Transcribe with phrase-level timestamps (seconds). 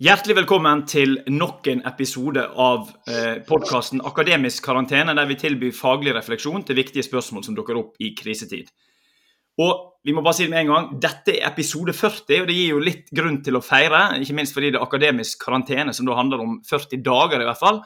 [0.00, 6.14] Hjertelig velkommen til nok en episode av eh, podkasten Akademisk karantene, der vi tilbyr faglig
[6.16, 8.70] refleksjon til viktige spørsmål som dukker opp i krisetid.
[9.60, 12.56] Og vi må bare si det med en gang, Dette er episode 40, og det
[12.56, 14.00] gir jo litt grunn til å feire.
[14.24, 17.60] Ikke minst fordi det er akademisk karantene, som da handler om 40 dager i hvert
[17.60, 17.82] fall.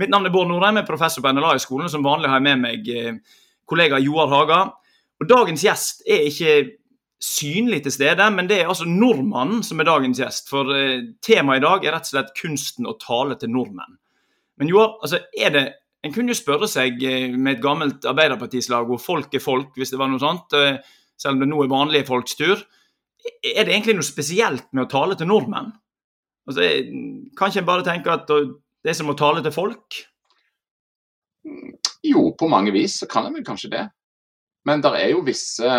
[0.00, 1.92] Mitt navn er Bård Norheim, er professor på NLA-skolen.
[1.92, 3.36] Som vanlig har jeg med meg eh,
[3.68, 4.62] kollega Joar Haga.
[5.20, 6.56] Og Dagens gjest er ikke
[7.22, 10.50] synlig til stede, men det er altså nordmannen som er dagens gjest.
[10.50, 13.98] For eh, temaet i dag er rett og slett kunsten å tale til nordmenn.
[14.60, 15.64] Men Joar, altså er det
[16.04, 19.88] En kunne jo spørre seg eh, med et gammelt Arbeiderpartislag hvor folk er folk, hvis
[19.88, 20.76] det var noe sånt, eh,
[21.16, 22.60] selv om det nå er vanlige folks tur.
[23.24, 25.70] Er det egentlig noe spesielt med å tale til nordmenn?
[26.44, 26.66] Altså,
[27.38, 29.96] kan ikke en bare tenke at det er som å tale til folk?
[32.04, 33.86] Jo, på mange vis så kan en vel kanskje det.
[34.68, 35.70] Men det er jo visse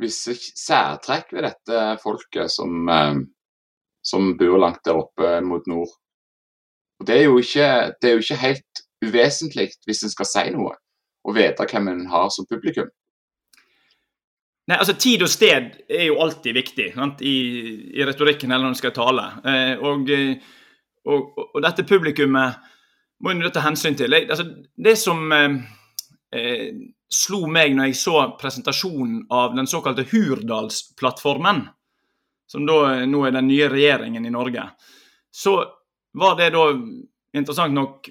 [0.00, 3.14] visse særtrekk ved dette folket som, eh,
[4.04, 5.94] som bor langt der oppe mot nord.
[7.00, 7.70] Og det er ikke,
[8.00, 10.72] det er jo ikke helt uvesentlig hvis en skal si noe,
[11.26, 12.88] og vite hvem en har som publikum.
[14.66, 16.86] Nei, altså Tid og sted er jo alltid viktig
[17.22, 17.34] I,
[17.94, 19.26] i, retorikken eller når en skal tale.
[19.46, 20.10] Eh, og,
[21.06, 22.56] og, og, dette publikummet
[23.22, 24.14] må en ta hensyn til.
[24.16, 25.60] Altså, det som eh,
[26.36, 31.62] eh slo meg når jeg så presentasjonen av den såkalte Hurdalsplattformen,
[32.50, 34.64] som da nå er den nye regjeringen i Norge,
[35.30, 35.58] så
[36.16, 36.66] var det da
[37.36, 38.08] interessant nok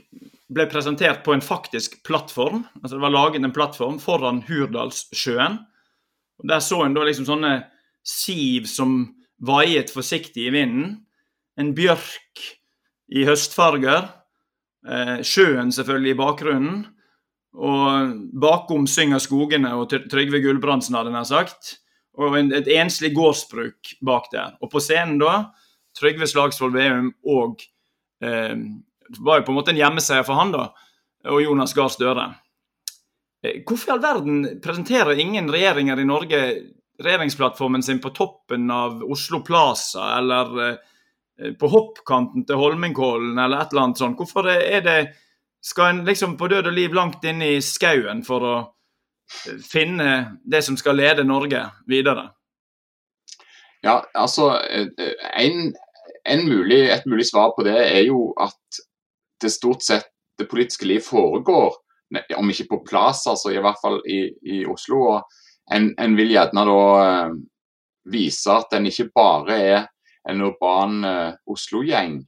[0.55, 2.63] ble presentert på en faktisk plattform.
[2.81, 5.57] altså Det var laget en plattform foran Hurdalssjøen.
[6.39, 7.55] og Der så en da liksom sånne
[8.05, 11.01] siv som vaiet forsiktig i vinden.
[11.57, 12.43] En bjørk
[13.09, 14.11] i høstfarger.
[14.85, 16.85] Eh, sjøen selvfølgelig i bakgrunnen.
[17.55, 21.75] Og bakom synger skogene og Trygve Gulbrandsen, hadde jeg sagt.
[22.19, 24.55] Og et enslig gårdsbruk bak der.
[24.63, 25.51] Og på scenen da,
[25.95, 27.63] Trygve Slagsvold Veum og
[28.23, 28.55] eh,
[29.19, 30.69] var jo på en måte en hjemmeseier for han, da.
[31.31, 32.29] Og Jonas Gahr Støre.
[33.43, 36.41] Eh, hvorfor i all verden presenterer ingen regjeringer i Norge
[37.03, 43.73] regjeringsplattformen sin på toppen av Oslo Plaza eller eh, på hoppkanten til Holmenkollen eller et
[43.73, 44.19] eller annet sånt?
[44.19, 44.99] Hvorfor er det
[45.65, 50.37] skal en liksom på død og liv langt inn i skauen for å eh, finne
[50.45, 52.29] det som skal lede Norge videre?
[53.85, 54.91] Ja, altså eh,
[55.41, 55.71] en,
[56.25, 58.83] en mulig, Et mulig svar på det er jo at
[59.41, 61.75] det stort sett det politiske liv foregår,
[62.37, 65.01] om ikke på plass, altså i hvert fall i, i Oslo.
[65.15, 67.35] og en, en, vil gjerne da eh,
[68.11, 69.79] vise at en ikke bare er
[70.29, 72.19] en urban uh, Oslo-gjeng,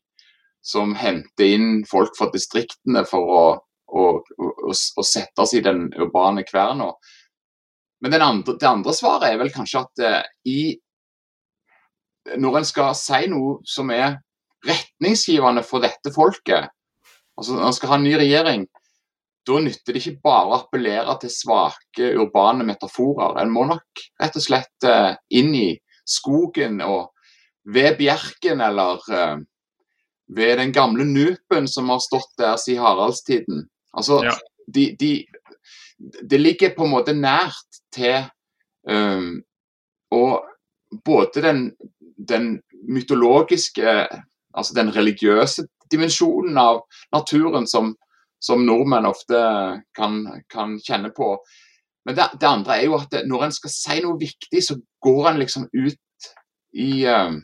[0.67, 3.43] som henter inn folk fra distriktene for å,
[3.87, 6.91] å, å, å sette oss i den urbane kverna.
[8.03, 10.19] Men andre, det andre svaret er vel kanskje at uh,
[10.49, 10.75] i,
[12.35, 14.19] når en skal si noe som er
[14.67, 16.67] retningsgivende for dette folket,
[17.37, 18.67] altså når en skal ha en ny regjering,
[19.47, 23.37] da nytter det ikke bare å appellere til svake urbane metaforer.
[23.39, 25.69] En må nok rett og slett uh, inn i
[26.03, 27.13] skogen og
[27.71, 29.37] ved bjerken eller uh,
[30.27, 33.67] ved den gamle Nupen som har stått der siden Haraldstiden.
[33.93, 34.33] Altså, ja.
[34.67, 35.25] de, de,
[36.29, 38.27] det ligger på en måte nært til
[38.89, 39.41] um,
[40.11, 40.43] Og
[41.03, 41.71] både den,
[42.27, 44.07] den, mytologiske,
[44.53, 47.89] altså den religiøse dimensjonen av naturen som,
[48.39, 49.39] som nordmenn ofte
[49.97, 51.33] kan, kan, kjenne på.
[52.05, 55.31] Men det, det, andre er jo at når en skal si noe viktig, så går
[55.31, 56.29] en liksom ut
[56.77, 57.41] i um,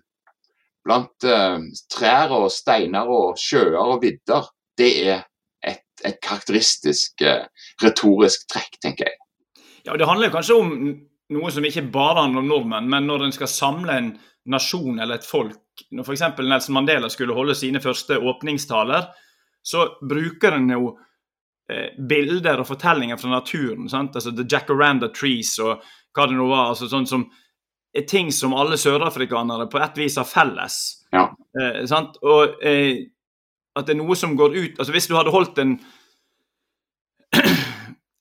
[0.85, 1.59] blant eh,
[1.91, 5.23] trær og steiner og sjøer og vidder, det er
[5.63, 7.47] et, et karakteristisk eh,
[7.83, 9.19] retorisk trekk, tenker jeg.
[9.83, 10.75] Ja, Det handler kanskje om
[11.33, 14.13] noe som ikke bare handler om nordmenn, men når en skal samle en
[14.49, 15.59] nasjon eller et folk.
[15.91, 16.25] Når f.eks.
[16.43, 19.07] Nelson Mandela skulle holde sine første åpningstaler,
[19.63, 20.89] så bruker en jo
[21.71, 23.87] eh, bilder og fortellinger fra naturen.
[23.89, 24.15] sant?
[24.15, 25.83] Altså The Jacaranda Trees og
[26.13, 26.73] hva det nå var.
[26.73, 27.25] altså sånn som
[28.09, 30.79] ting som alle sørafrikanere på et vis har felles.
[31.13, 31.27] Ja.
[31.61, 31.83] Eh,
[32.21, 33.05] og eh,
[33.73, 35.75] at det er noe som går ut altså Hvis du hadde holdt en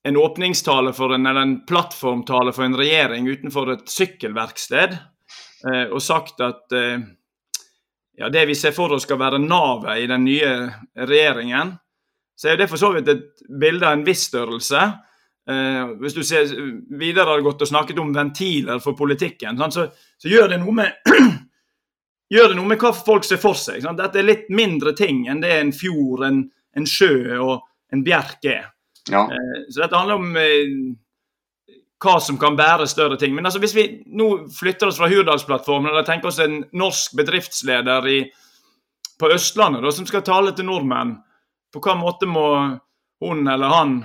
[0.03, 6.01] en åpningstale for en, eller en plattformtale for en regjering utenfor et sykkelverksted eh, og
[6.03, 7.05] sagt at eh,
[8.19, 10.51] ja, det vi ser for oss skal være navet i den nye
[10.93, 11.73] regjeringen,
[12.37, 14.81] så er det for så vidt et bilde av en viss størrelse.
[15.49, 16.47] Eh, hvis du ser
[16.99, 21.09] videre har gått og snakket om ventiler for politikken, så, så, gjør det noe med
[22.33, 23.81] gjør det noe med hva folk ser for seg.
[23.83, 23.99] Sant?
[23.99, 26.45] Dette er litt mindre ting enn det en fjord, en,
[26.77, 27.57] en sjø og
[27.93, 28.69] en bjerk er.
[29.11, 29.25] Ja.
[29.27, 30.77] Eh, så dette handler om eh,
[32.03, 33.35] hva som kan bære større ting.
[33.35, 33.85] Men altså, hvis vi
[34.15, 38.17] nå flytter oss fra Hurdalsplattformen og tenker oss en norsk bedriftsleder i,
[39.19, 41.17] på Østlandet da, som skal tale til nordmenn,
[41.73, 42.47] på hva måte må
[43.23, 43.95] hun eller han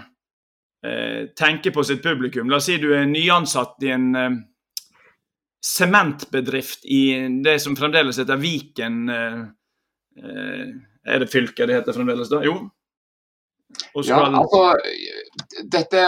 [0.87, 2.51] eh, tenke på sitt publikum?
[2.51, 4.37] La oss si du er nyansatt i en eh,
[5.65, 7.03] sementbedrift i
[7.45, 9.09] det som fremdeles heter Viken.
[9.11, 9.41] Eh,
[11.09, 12.43] er det fylket det heter fremdeles, da?
[12.47, 12.61] Jo.
[14.07, 14.63] Ja, altså,
[15.69, 16.05] dette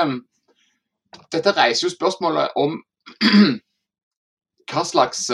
[1.31, 2.78] dette reiser jo spørsmålet om
[4.70, 5.26] hva slags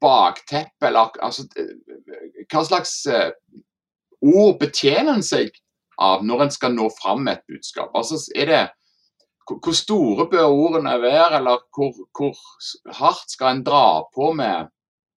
[0.00, 1.48] bakteppe eller altså,
[2.52, 2.94] Hva slags
[4.22, 5.50] ord betjener en seg
[6.02, 7.92] av når en skal nå fram med et budskap?
[7.94, 8.62] Altså, er det
[9.42, 12.36] hvor store bør ordene være, eller hvor, hvor
[12.94, 14.70] hardt skal en dra på med,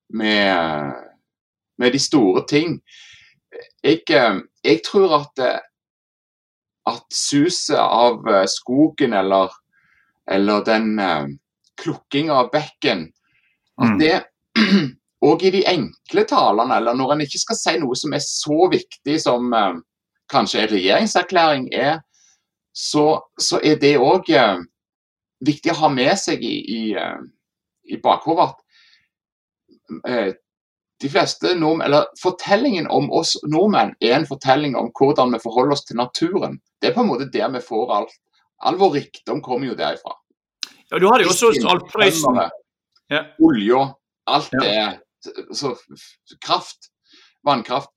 [0.10, 0.96] med,
[1.78, 2.80] med de store ting?
[3.84, 4.02] Jeg,
[4.66, 5.46] jeg tror at
[6.86, 9.54] at suset av eh, skogen eller,
[10.32, 11.00] eller den
[11.82, 13.08] klukkinga av bekken
[13.82, 14.00] At mm.
[14.00, 14.20] det
[15.26, 18.68] og i de enkle talene, eller når en ikke skal si noe som er så
[18.72, 19.50] viktig som
[20.31, 22.00] kanskje en regjeringserklæring er,
[22.75, 24.57] så, så er det òg eh,
[25.45, 27.22] viktig å ha med seg i, i, uh,
[27.88, 28.62] i bakhodet at
[31.01, 35.75] de fleste nordmenn, eller Fortellingen om oss nordmenn er en fortelling om hvordan vi forholder
[35.75, 36.60] oss til naturen.
[36.81, 38.16] Det er på en måte der vi får alt.
[38.66, 40.16] All vår rikdom kommer jo derifra.
[40.92, 42.39] Ja, Du har jo også Alf Prøysen.
[43.12, 43.25] Ja.
[43.44, 43.88] Olja.
[44.25, 44.92] Alt det ja.
[45.54, 45.75] så,
[46.42, 46.89] Kraft.
[47.45, 47.92] Vannkraft.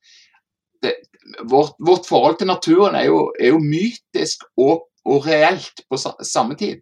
[0.83, 0.95] Det,
[1.43, 6.57] vårt, vårt, forhold til naturen er jo, er jo mytisk og, og, reelt på samme
[6.59, 6.81] tid.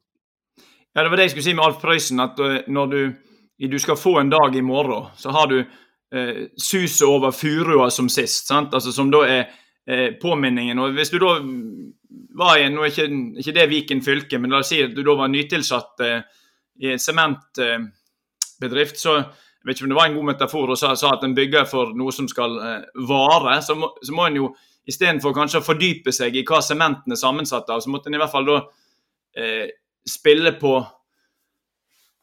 [0.94, 2.20] Ja, Det var det jeg skulle si med Alf Prøysen.
[2.20, 3.12] At eh, når du,
[3.68, 8.08] du skal få en dag i morgen, så har du eh, suset over furua som
[8.08, 8.50] sist.
[8.50, 9.44] Altså Som da er
[9.86, 10.78] eh, påminningen.
[10.78, 11.40] og Hvis du da
[12.36, 13.08] var i Nå er ikke,
[13.40, 16.20] ikke det Viken fylke, men la oss si at du da var nytilsatt eh,
[16.82, 19.22] i en sementbedrift, så
[19.66, 21.64] jeg vet ikke om det var en god metafor og sa, sa at en bygger
[21.66, 24.50] for noe som skal eh, vare, så må, så må en jo
[24.86, 28.20] istedenfor kanskje å fordype seg i hva sementen er sammensatt av, så måtte en i
[28.22, 28.60] hvert fall da
[29.34, 29.66] eh,
[30.06, 30.76] spille på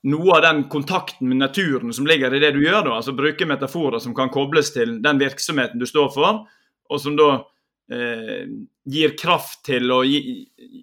[0.07, 2.81] noe av den kontakten med naturen som ligger i det du gjør.
[2.87, 6.45] da, altså Bruke metaforer som kan kobles til den virksomheten du står for,
[6.87, 7.29] og som da
[7.91, 8.47] eh,
[8.87, 10.19] gir kraft til å gi,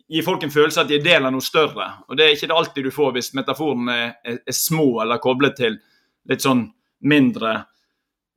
[0.08, 1.88] gi, folk en følelse at de er del av noe større.
[2.08, 5.24] Og Det er ikke det alltid du får hvis metaforene er, er, er, små eller
[5.24, 5.80] koblet til
[6.28, 6.66] litt sånn
[7.00, 7.54] mindre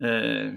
[0.04, 0.54] eh,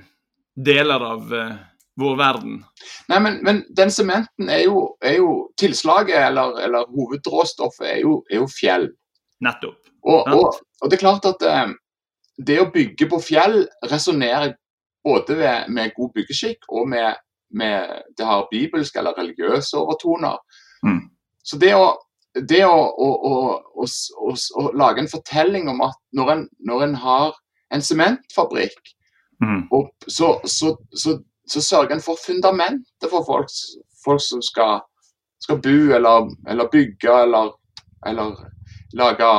[0.55, 1.57] deler av eh,
[1.97, 2.61] vår verden.
[3.09, 8.21] Nei, men, men den sementen er jo, er jo tilslaget, eller, eller hovedråstoffet, er jo,
[8.31, 8.89] er jo fjell.
[9.45, 9.81] Nettopp.
[10.07, 11.75] Og, og, og, det er klart at eh,
[12.47, 14.55] det å bygge på fjell resonnerer
[15.07, 17.19] både ved, med god byggeskikk og med,
[17.55, 20.39] med, det har bibelske eller religiøse overtoner.
[20.87, 21.03] Mm.
[21.47, 21.93] Så det å,
[22.49, 27.39] det å, å, å, lage en fortelling om at når en, når en har
[27.75, 28.93] en sementfabrikk,
[29.43, 29.67] mm.
[30.07, 31.17] så, så, så,
[31.49, 33.53] så, sørger en for fundamentet for folk,
[34.05, 34.85] folk som skal,
[35.43, 37.55] skal bo eller, eller bygge eller,
[38.07, 38.37] eller
[38.97, 39.31] lage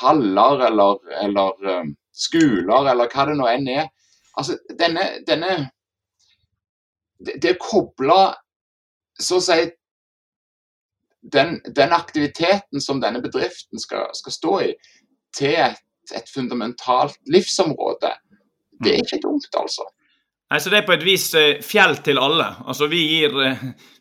[0.00, 3.90] haller eller, eller um, skoler eller hva det nå enn er.
[4.38, 5.56] Altså, denne, denne
[7.20, 8.18] det, det å koble
[9.20, 9.58] så å si
[11.22, 14.74] den, den, aktiviteten som denne bedriften skal, skal stå i,
[15.36, 15.82] til et,
[16.16, 18.14] et, fundamentalt livsområde,
[18.80, 19.06] det er mm.
[19.06, 19.86] ikke dumt, altså.
[20.50, 22.48] Nei, så Det er på et vis eh, fjell til alle.
[22.66, 23.60] Altså Vi gir, eh,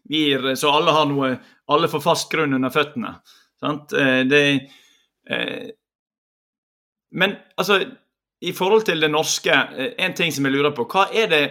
[0.10, 1.36] vi gir så alle har noe
[1.70, 3.12] Alle får fast grunn under føttene.
[3.62, 3.94] Sant?
[3.94, 4.42] Eh, det,
[5.30, 5.70] Eh,
[7.12, 7.86] men altså,
[8.42, 10.88] i forhold til det norske, eh, en ting som jeg lurer på.
[10.90, 11.44] Hva er det,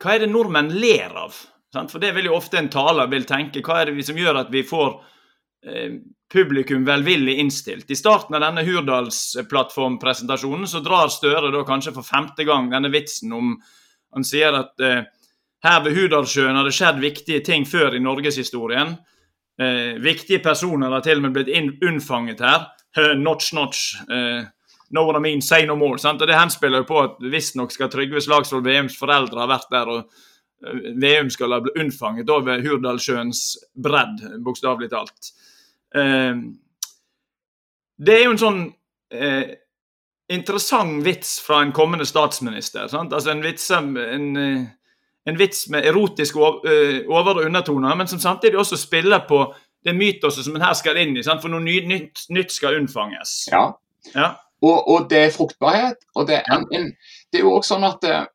[0.00, 1.36] hva er det nordmenn ler av?
[1.74, 3.62] For det vil jo ofte en taler vil tenke.
[3.62, 4.90] Hva er det som gjør at vi får
[5.66, 5.92] eh,
[6.32, 7.90] publikum velvillig innstilt?
[7.90, 13.32] I starten av denne Hurdalsplattformpresentasjonen så drar Støre da kanskje for femte gang denne vitsen
[13.36, 13.46] om
[14.10, 15.04] Han sier at eh,
[15.62, 18.96] her ved Hurdalssjøen har det skjedd viktige ting før i norgeshistorien.
[19.60, 22.64] Eh, viktige personer har til og med blitt unnfanget her.
[23.20, 23.92] Notch, notch.
[24.10, 24.42] Eh,
[24.90, 25.98] know what I mean, say no more.
[25.98, 26.22] Sant?
[26.22, 29.88] Og Det henspiller jo på at visstnok skal Trygve Slagsvold Veums foreldre ha vært der.
[29.88, 30.10] og
[30.66, 35.32] eh, Veum skal ha blitt unnfanget over Hurdalssjøens bredd, bokstavelig talt.
[35.94, 36.34] Eh,
[38.00, 38.60] det er jo en sånn
[39.12, 39.56] eh,
[40.30, 42.86] interessant vits fra en kommende statsminister.
[42.88, 44.68] Altså en vits, en, en
[45.24, 49.96] en vits med erotiske eh, over- og undertoner, men som samtidig også spiller på det
[49.96, 51.22] mytoset som en her skal inn i.
[51.24, 51.42] Sant?
[51.42, 53.48] For noe nytt, nytt, skal unnfanges.
[53.52, 53.70] Ja.
[54.14, 54.32] ja.
[54.62, 56.04] Og, og, det er fruktbarhet.
[56.14, 56.90] Og det, en, en,
[57.32, 58.26] det er jo også sånn at, eh,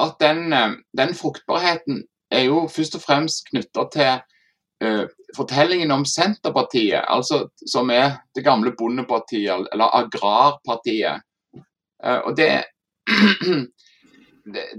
[0.00, 4.22] at den, eh, den, fruktbarheten er jo først og fremst knytta til
[4.82, 5.04] uh,
[5.36, 11.22] fortellingen om Senterpartiet, altså, som er det gamle bondepartiet, eller agrarpartiet.
[12.02, 12.64] Uh, og det,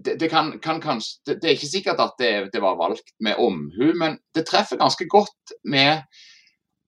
[0.05, 3.39] det, det, kan, kan kanskje, det, det, er ikke sikkert at det, var valgt med
[3.39, 6.03] omhu, men det treffer ganske godt med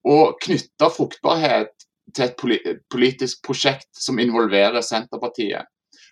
[0.08, 1.72] å knytte fruktbarhet
[2.16, 5.64] til et politisk prosjekt som involverer Senterpartiet.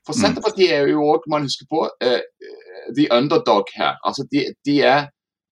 [0.05, 0.21] For mm.
[0.21, 2.53] Senterpartiet er jo òg, man husker på, uh,
[2.97, 3.97] the underdog her.
[4.05, 5.07] Altså de, de er,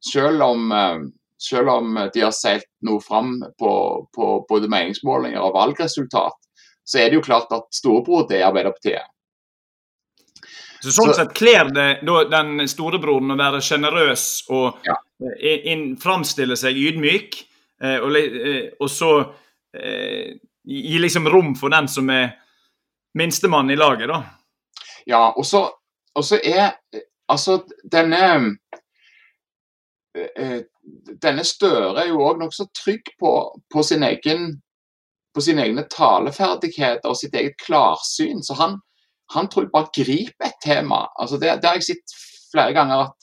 [0.05, 1.05] selv om, uh,
[1.41, 3.74] selv om de har seilt noe fram på,
[4.15, 6.38] på både meningsmålinger og valgresultat,
[6.83, 9.10] så er det jo klart at storebror det er Arbeiderpartiet.
[10.83, 14.98] Så Sånn så, sett kler det den storebroren å være sjenerøs og ja.
[15.72, 17.38] in, framstille seg ydmyk,
[18.03, 18.17] og,
[18.81, 19.12] og, så
[19.79, 22.33] eh, gi liksom rom for den som er
[23.15, 24.19] minstemann i laget, da.
[25.10, 25.67] Ja, og så,
[26.43, 26.75] er
[27.29, 27.60] altså
[27.91, 28.22] denne
[30.15, 30.62] eh,
[31.24, 33.31] denne Støre er jo òg nokså trygg på,
[33.72, 34.50] på, sin egen,
[35.33, 38.43] på sine egne taleferdigheter og sitt eget klarsyn.
[38.43, 38.77] Så han,
[39.33, 41.05] han tror jeg bare griper et tema.
[41.19, 42.17] Altså det, det har jeg sett
[42.53, 43.19] flere ganger at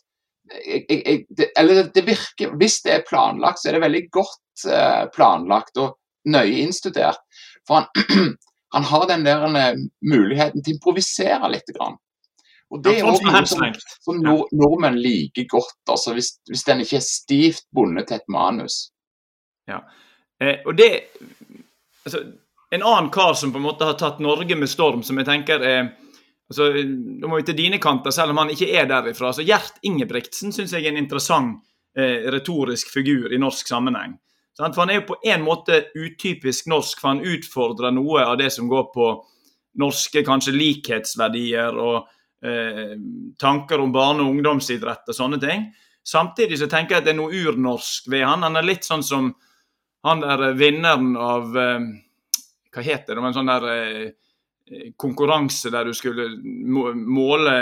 [0.50, 4.64] jeg, jeg, det, Eller det virker Hvis det er planlagt, så er det veldig godt
[4.66, 5.94] eh, planlagt og
[6.26, 7.20] nøye innstudert.
[7.68, 8.34] For han,
[8.72, 9.74] han har den der eh,
[10.06, 11.72] muligheten til å improvisere litt.
[11.76, 11.98] Grann.
[12.70, 13.64] Og Det er også noe som,
[14.04, 18.30] som nord, nordmenn liker godt, altså hvis, hvis den ikke er stivt bundet til et
[18.30, 18.84] manus.
[19.70, 19.82] Ja,
[20.42, 20.90] eh, og det
[22.04, 22.24] altså,
[22.70, 25.64] En annen kar som på en måte har tatt Norge med storm, som jeg tenker
[25.66, 25.80] er
[26.46, 29.32] altså, Nå må vi til dine kanter, selv om han ikke er derifra.
[29.32, 31.58] altså Gjert Ingebrigtsen syns jeg er en interessant
[31.98, 34.14] eh, retorisk figur i norsk sammenheng.
[34.60, 38.50] For Han er jo på en måte utypisk norsk, for han utfordrer noe av det
[38.52, 39.10] som går på
[39.80, 42.08] norske kanskje likhetsverdier og
[42.44, 42.96] eh,
[43.40, 45.68] tanker om barne- og ungdomsidrett og sånne ting.
[46.06, 48.44] Samtidig så tenker jeg at det er noe urnorsk ved han.
[48.46, 49.30] Han er litt sånn som
[50.06, 51.90] han der vinneren av eh,
[52.70, 53.22] Hva heter det?
[53.24, 54.10] Men sånn der eh,
[54.96, 56.28] konkurranse der du skulle
[56.94, 57.54] måle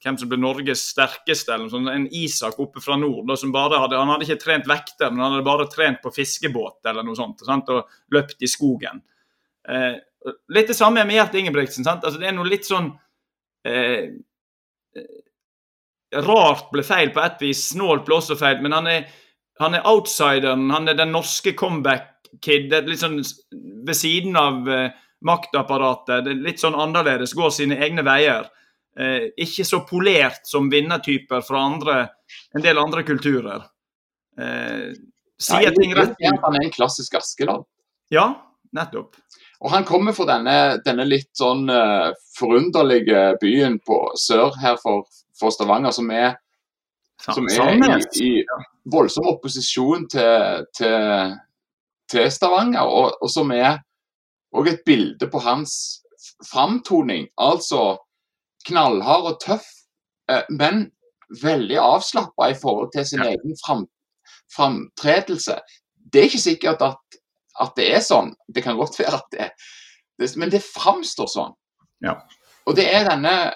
[0.00, 1.52] hvem som ble Norges sterkeste.
[1.52, 4.68] eller sånn, En Isak oppe fra nord da, som bare hadde, han hadde ikke trent
[4.68, 8.48] vekter, men han hadde bare trent på fiskebåt eller noe sånt, sant, og løpt i
[8.48, 9.02] skogen.
[9.68, 10.00] Eh,
[10.56, 11.84] litt det samme med Gjert Ingebrigtsen.
[11.84, 12.92] sant, altså Det er noe litt sånn
[13.68, 14.16] eh,
[16.14, 19.08] Rart ble feil på et vis, snålt ble også feil, men han er,
[19.58, 20.68] han er outsideren.
[20.70, 22.70] Han er den norske comeback-kid.
[22.70, 23.18] Litt sånn
[23.50, 24.92] ved siden av eh,
[25.26, 28.48] maktapparatet det er litt sånn annerledes, går sine egne veier.
[28.98, 31.96] Eh, ikke så polert som vinnertyper fra andre,
[32.54, 33.64] en del andre kulturer.
[34.38, 34.92] Eh,
[35.40, 36.14] sier ting rett.
[36.20, 37.66] Han er en klassisk Askeland.
[38.14, 38.28] Ja,
[38.72, 39.16] nettopp.
[39.64, 45.06] Og Han kommer fra denne, denne litt sånn uh, forunderlige byen på sør her for,
[45.38, 46.34] for Stavanger, som er,
[47.22, 51.32] som er i, i voldsom opposisjon til, til,
[52.12, 53.78] til Stavanger, og, og som er
[54.54, 55.74] og et bilde på hans
[56.50, 57.28] framtoning.
[57.40, 57.96] Altså
[58.68, 59.66] knallhard og tøff,
[60.30, 60.88] eh, men
[61.42, 63.32] veldig avslappa i forhold til sin ja.
[63.34, 63.86] egen fram,
[64.56, 65.58] framtredelse.
[66.12, 67.18] Det er ikke sikkert at,
[67.60, 68.34] at, det er sånn.
[68.54, 71.54] Det kan godt være at det er Men det framstår sånn.
[72.04, 72.14] Ja.
[72.66, 73.52] Og det er denne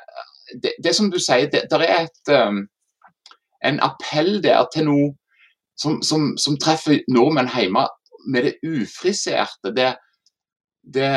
[0.62, 2.62] Det, det som du sier, det, der er et, um,
[3.60, 5.10] en appell der til noe
[5.76, 7.82] som, som, som treffer nordmenn hjemme
[8.32, 9.74] med det ufriserte.
[9.76, 9.90] det
[10.94, 11.10] det,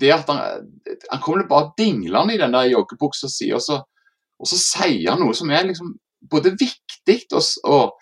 [0.00, 0.68] det at han,
[1.10, 3.62] han kommer bare dinglende i den der joggebuksa si, og,
[4.38, 5.94] og, så sier han noe som er liksom
[6.30, 7.18] både viktig
[7.64, 7.92] og,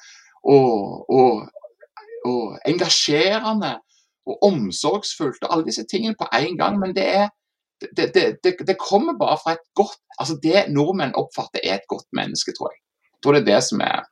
[0.45, 3.79] og, og, engasjerende
[4.29, 6.77] og omsorgsfullt, og alle disse tingene på en gang.
[6.81, 7.29] Men det er
[7.81, 11.87] det, det, det, det, kommer bare fra et godt altså Det nordmenn oppfatter er et
[11.89, 12.83] godt menneske, tror jeg.
[13.15, 14.03] Jeg tror det er det som er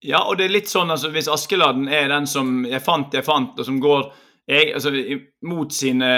[0.00, 3.26] Ja, og det er litt sånn altså hvis Askeladden er den som 'jeg fant, jeg
[3.26, 4.08] fant', og som går
[4.50, 4.90] jeg, altså,
[5.46, 6.10] mot sine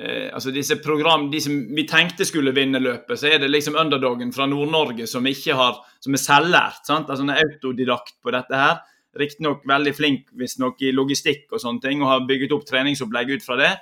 [0.00, 3.78] eh, altså disse program, De som vi tenkte skulle vinne løpet, så er det liksom
[3.78, 6.82] underdogen fra Nord-Norge som ikke har, som er selvlært.
[6.86, 7.10] sant?
[7.10, 8.82] Altså En autodidakt på dette her.
[9.14, 13.36] Riktignok veldig flink hvis nok i logistikk og sånne ting, og har bygget opp treningsopplegg
[13.36, 13.72] ut fra det.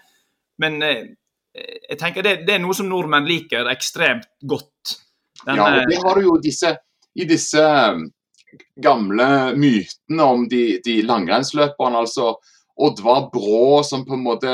[0.61, 1.05] Men eh,
[1.55, 4.99] jeg tenker det, det, er noe som nordmenn liker ekstremt godt.
[5.47, 6.77] Denne, ja, og det har du jo disse,
[7.19, 7.65] i disse
[8.85, 9.27] gamle
[9.57, 12.05] mytene om de, de langrennsløperne.
[12.05, 12.35] altså
[12.77, 14.53] Oddvar Brå som på en måte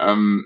[0.00, 0.42] um,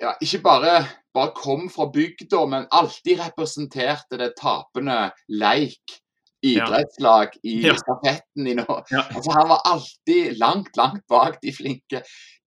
[0.00, 0.78] ja, Ikke bare,
[1.14, 6.00] bare kom fra bygda, men alltid representerte det tapende leik
[6.44, 7.74] idrettslag i ja.
[7.76, 8.46] stafetten.
[8.46, 9.04] I no ja.
[9.14, 12.02] altså, han var alltid langt, langt bak de flinke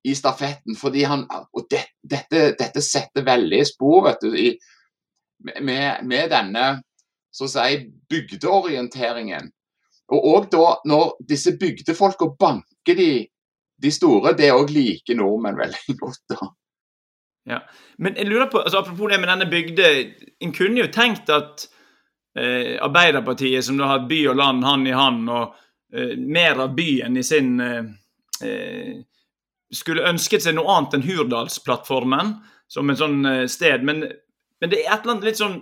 [0.06, 0.76] i stafetten.
[0.76, 4.50] fordi han, og det, dette, dette, setter veldig spor vet du, i,
[5.62, 6.66] med, med, denne
[7.36, 7.80] så å si,
[8.12, 9.50] bygdeorienteringen.
[10.14, 13.10] Og òg da når disse bygdefolka banker de,
[13.82, 16.22] de store, det òg liker nordmenn veldig godt.
[16.36, 16.52] da.
[17.46, 17.62] Ja.
[18.02, 19.90] Men jeg lurer på, altså apropos det med denne bygde,
[20.42, 21.68] En kunne jo tenkt at
[22.38, 25.54] eh, Arbeiderpartiet, som da har by og land hand i hand, og
[25.94, 27.84] eh, mer av byen i sin eh,
[28.42, 28.96] eh
[29.74, 32.36] Skulle ønsket seg noe annet enn Hurdalsplattformen
[32.68, 33.82] som et sånn eh, sted.
[33.84, 34.04] Men,
[34.62, 35.58] men, det er et eller annet litt sånn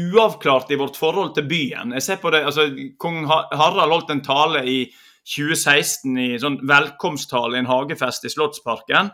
[0.00, 1.94] uavklart i vårt forhold til byen.
[1.94, 4.78] Jeg ser på det, altså Kong Harald holdt en tale i
[5.24, 9.12] 2016 i sånn velkomsttale i en hagefest i Slottsparken.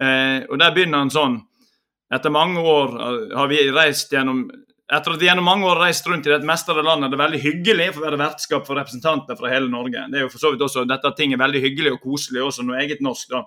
[0.00, 1.40] Eh, og Der begynner han sånn
[2.08, 2.94] Etter mange år
[3.36, 4.46] har vi reist gjennom
[4.88, 7.10] etter at vi gjennom mange år har reist rundt i det meste av det landet,
[7.12, 10.06] det er veldig hyggelig å være vertskap for representanter fra hele Norge.
[10.08, 12.64] Det er jo for så vidt også, Dette ting er veldig hyggelig og koselig, også
[12.64, 13.28] noe eget norsk.
[13.34, 13.42] da.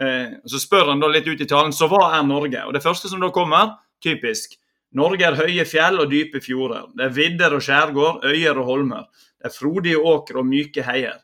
[0.00, 2.64] Eh, så spør han da litt ut i talen så hva er Norge?
[2.64, 4.56] Og Det første som da kommer, typisk
[4.94, 6.86] Norge er høye fjell og dype fjorder.
[6.94, 9.08] Det er vidder og skjærgård, øyer og holmer.
[9.38, 11.18] Det er frodige åkre og myke heier.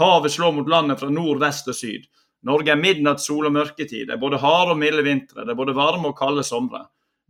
[0.00, 2.08] Havet slår mot landet fra nord, vest og syd.
[2.48, 4.08] Norge er midnatt, sol og mørketid.
[4.08, 5.44] Det er både harde og milde vintre.
[5.44, 6.82] Det er både varme og kalde somre.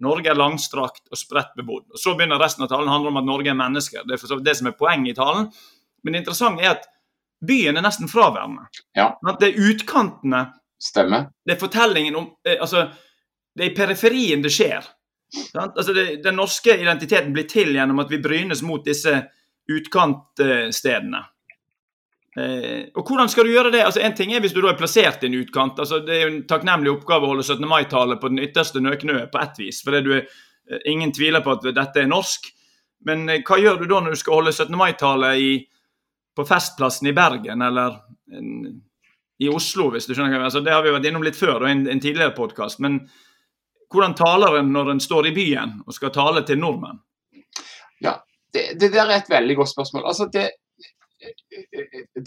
[0.02, 1.84] Norge er langstrakt og spredt bebodd.
[1.92, 4.06] Og Så begynner resten av talen handler om at Norge er mennesker.
[4.08, 5.50] Det er det som er poenget i talen.
[6.02, 6.88] Men det interessante er at
[7.44, 8.64] byen er nesten fraværende.
[8.96, 9.12] Ja.
[9.28, 10.46] At det er utkantene
[10.82, 11.28] Stemmer.
[11.46, 12.88] Det er fortellingen om eh, Altså,
[13.54, 14.82] det er i periferien det skjer.
[15.54, 19.14] Altså, det, Den norske identiteten blir til gjennom at vi brynes mot disse
[19.70, 21.22] utkantstedene.
[22.36, 23.82] Eh, og Hvordan skal du gjøre det?
[23.84, 25.78] Altså En ting er hvis du da er plassert i en utkant.
[25.78, 27.68] altså Det er jo en takknemlig oppgave å holde 17.
[27.68, 29.82] mai-tale på den ytterste nøknø på ett vis.
[29.82, 30.26] for du er,
[30.70, 32.48] eh, Ingen tviler på at dette er norsk.
[33.04, 34.76] Men eh, hva gjør du da når du skal holde 17.
[34.76, 35.34] mai-tale
[36.36, 38.00] på Festplassen i Bergen eller
[38.32, 38.80] en,
[39.38, 39.90] i Oslo?
[39.90, 42.34] hvis du skjønner altså Det har vi vært innom litt før, i en, en tidligere
[42.34, 42.80] podkast.
[42.80, 43.08] Men
[43.92, 47.00] hvordan taler en når en står i byen og skal tale til nordmenn?
[48.02, 48.18] Ja,
[48.54, 50.08] det, det der er et veldig godt spørsmål.
[50.10, 50.50] Altså det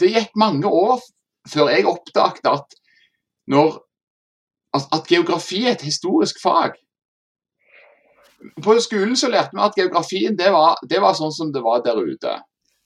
[0.00, 1.00] det gikk mange år
[1.52, 2.76] før jeg oppdaget at,
[3.52, 3.78] når,
[4.74, 6.74] at geografi er et historisk fag.
[8.64, 11.84] På skolen så lærte vi at geografien det var, det var sånn som det var
[11.84, 12.34] der ute.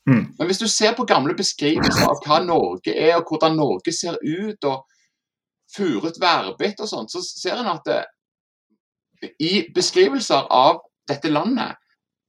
[0.08, 0.24] Mm.
[0.38, 4.16] Men hvis du ser på gamle beskrivelser av hva Norge er, og hvordan Norge ser
[4.22, 4.86] ut, og
[5.74, 8.00] furet værbitt og sånt, så ser en at det,
[9.38, 11.76] i beskrivelser av dette landet,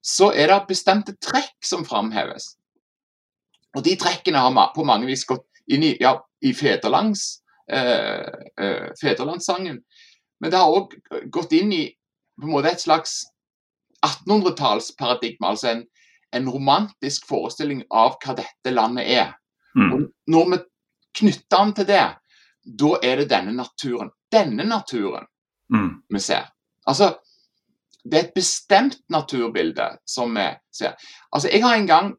[0.01, 2.55] så er det bestemte trekk som framheves.
[3.77, 8.27] Og De trekkene har på mange vis gått inn i, ja, i federlands, eh,
[8.59, 9.79] eh, federlandssangen.
[10.39, 10.95] Men det har òg
[11.31, 11.85] gått inn i
[12.41, 13.21] på en måte et slags
[14.01, 15.45] 1800-tallsparadigme.
[15.45, 15.83] Altså en,
[16.33, 19.35] en, romantisk forestilling av hva dette landet er.
[19.77, 19.91] Mm.
[19.93, 20.59] Og Når vi
[21.21, 22.07] knytter den til det,
[22.81, 24.09] da er det denne naturen.
[24.31, 25.27] Denne naturen
[25.73, 25.91] mm.
[26.09, 26.49] vi ser.
[26.87, 27.13] Altså,
[28.03, 30.95] det er et bestemt naturbilde som vi ser.
[31.31, 32.13] Altså, Jeg har en gang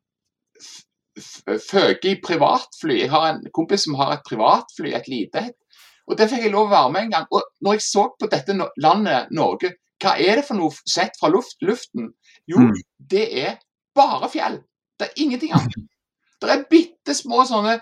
[1.71, 3.01] føket i privatfly.
[3.01, 5.59] Jeg har en kompis som har et privatfly, et lite et.
[6.07, 7.27] Og Det fikk jeg lov å være med en gang.
[7.31, 11.31] Og når jeg så på dette landet Norge, hva er det for noe sett fra
[11.31, 12.11] luft, luften?
[12.51, 12.73] Jo, mm.
[13.11, 13.59] det er
[13.95, 14.59] bare fjell.
[14.99, 15.89] Det er ingenting annet.
[16.43, 17.77] Det er bitte små sånne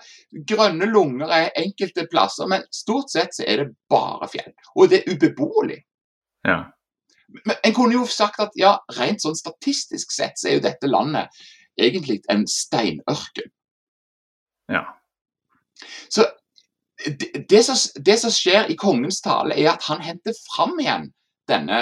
[0.47, 4.51] grønne lunger enkelte plasser, men stort sett så er det bare fjell.
[4.75, 5.79] Og det er ubeboelig.
[6.47, 6.59] Ja.
[7.45, 10.89] Men en kunne jo sagt at ja, rent sånn statistisk sett så er jo dette
[10.89, 11.31] landet
[11.79, 13.51] egentlig en steinørken.
[14.71, 14.83] Ja.
[16.09, 16.25] Så
[17.05, 21.09] det, det, som, det, som, skjer i kongens tale, er at han henter fram igjen
[21.49, 21.81] denne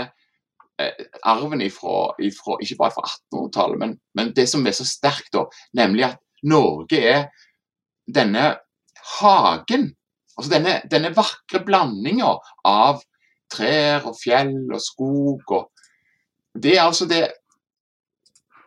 [0.79, 5.33] eh, arven ifra, ifra, ikke bare fra 1800-tallet, men, men, det som er så sterkt,
[5.35, 5.45] da,
[5.77, 7.25] nemlig at Norge er
[8.07, 8.53] denne
[9.19, 9.89] hagen.
[10.37, 12.31] Altså denne, denne vakre blandinga
[12.69, 13.01] av
[13.51, 15.53] trær og fjell og skog.
[15.57, 17.27] Og det er altså det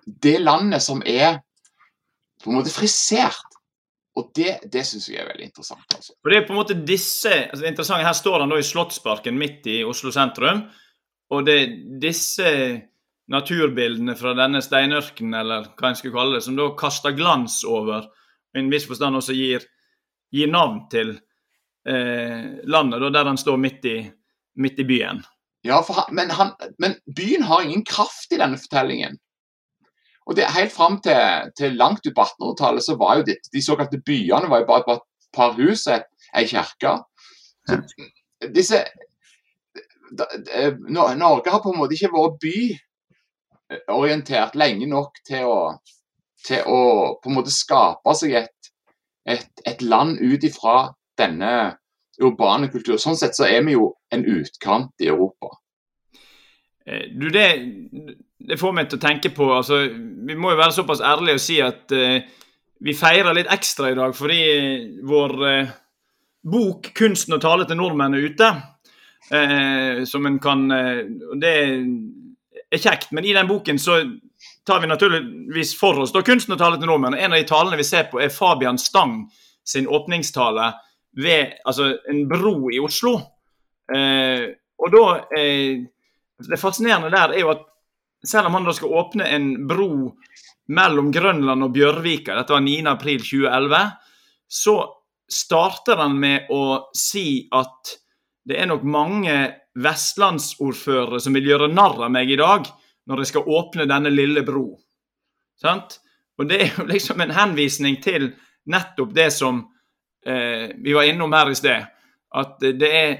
[0.05, 1.39] det landet som er
[2.43, 3.49] på en måte frisert.
[4.19, 5.87] Og det, det syns jeg er veldig interessant.
[5.95, 6.13] Altså.
[6.21, 9.39] For det er på en måte disse, altså interessante Her står han da i Slottsparken
[9.41, 10.67] midt i Oslo sentrum.
[11.33, 12.49] Og det er disse
[13.33, 18.11] naturbildene fra denne steinørkenen, eller hva en skulle kalle det, som da kaster glans over,
[18.53, 19.65] i en viss forstand også gir,
[20.35, 21.15] gir navn til
[21.89, 23.97] eh, landet, da, der han står midt i,
[24.55, 25.23] midt i byen.
[25.63, 29.19] Ja, han, men, han, men, byen har ingen kraft i denne fortellingen.
[30.27, 33.63] Og det Helt fram til, til langt ut på 1800-tallet så var jo de, de
[33.63, 35.01] såkalte byene var jo bare, et
[35.35, 36.05] par hus og
[36.39, 36.93] ei kirke.
[38.55, 38.85] Disse
[40.13, 45.59] Norge har på en måte ikke vært byorientert lenge nok til å,
[46.47, 46.81] til å
[47.23, 48.73] på en måte skape seg et,
[49.25, 51.77] et, et land ut ifra denne
[52.21, 52.99] urbane kultur.
[53.01, 55.55] Sånn sett så er vi jo en utkant i Europa.
[56.87, 57.47] Eh, du, det,
[58.43, 61.45] det, får meg til å tenke på altså, Vi må jo være såpass ærlige og
[61.45, 62.19] si at uh,
[62.83, 64.41] vi feirer litt ekstra i dag fordi
[65.07, 65.71] vår uh,
[66.43, 68.51] bok 'Kunsten å tale til nordmenn' er ute.
[69.31, 71.05] Uh, som en kan eh,
[71.39, 71.53] Det
[72.73, 74.01] er kjekt, men i den boken så
[74.67, 77.15] tar vi naturligvis for oss da kunsten å tale til nordmenn.
[77.15, 79.29] En av de talene vi ser på, er Fabian Stang
[79.65, 80.73] sin åpningstale
[81.17, 83.17] ved altså, en bro i Oslo.
[83.93, 84.49] Eh,
[84.83, 85.05] og da
[85.39, 85.83] eh,
[86.43, 87.67] Det fascinerende der er jo at
[88.27, 90.13] selv om han da skal åpne en bro
[90.73, 93.83] mellom Grønland og Bjørvika, dette var 9.4.2011,
[94.49, 94.77] så
[95.31, 97.97] starter han med å si at
[98.47, 99.35] det er nok mange
[99.79, 102.67] vestlandsordførere som vil gjøre narr av meg i dag
[103.09, 104.67] når jeg skal åpne denne lille bro.
[105.59, 105.99] Sant?
[106.39, 108.33] Og det er jo liksom en henvisning til
[108.71, 109.65] nettopp det som
[110.27, 111.87] eh, vi var innom her i sted.
[112.35, 113.15] At det er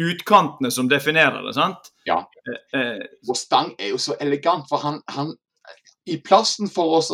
[0.00, 1.92] utkantene som definerer det, sant?
[2.08, 2.22] Ja.
[2.44, 5.32] Eh, eh og Stang er jo så elegant, for han, han
[6.10, 7.10] i plassen for oss,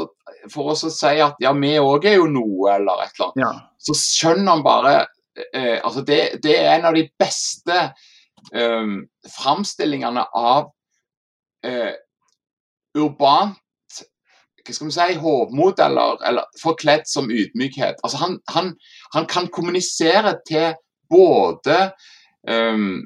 [0.52, 3.42] for oss, å si at ja, vi òg er jo noe, eller et eller annet,
[3.44, 3.52] ja.
[3.88, 4.94] så skjønner han bare
[5.52, 7.76] eh, altså det, det, er en av de beste
[8.54, 8.96] eh,
[9.36, 10.70] framstillingene av
[11.66, 11.94] eh,
[12.96, 13.58] urbant
[14.66, 18.00] hva skal vi si, hovmod eller, eller forkledd som ydmykhet.
[18.02, 18.72] Altså han, han,
[19.14, 20.74] han kan kommunisere til
[21.10, 21.76] både
[22.48, 23.04] um,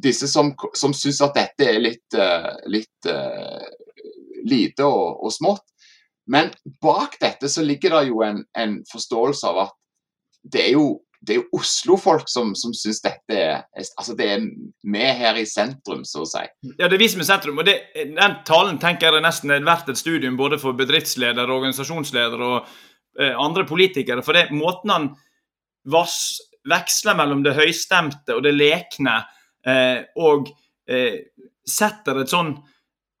[0.00, 3.68] disse som, som syns at dette er litt, uh, litt uh,
[4.44, 5.66] lite og, og, smått.
[6.30, 6.50] Men
[6.82, 9.78] bak dette så ligger det jo en, en forståelse av at
[10.52, 10.84] det er jo,
[11.26, 14.44] er jo Oslo-folk som, som syns dette er Altså det er
[14.94, 16.44] vi her i sentrum, så å si.
[16.78, 17.58] Ja, det er vi som er sentrum.
[17.60, 22.52] Og det, den talen tenker jeg nesten er verdt et studium både for bedriftsledere, organisasjonsledere
[22.54, 22.70] og
[23.20, 24.24] eh, andre politikere.
[24.24, 25.10] For det måten han
[25.88, 29.20] veksler mellom det høystemte og det lekne,
[29.66, 30.50] eh, og
[30.88, 31.30] eh,
[31.66, 32.54] setter et sånn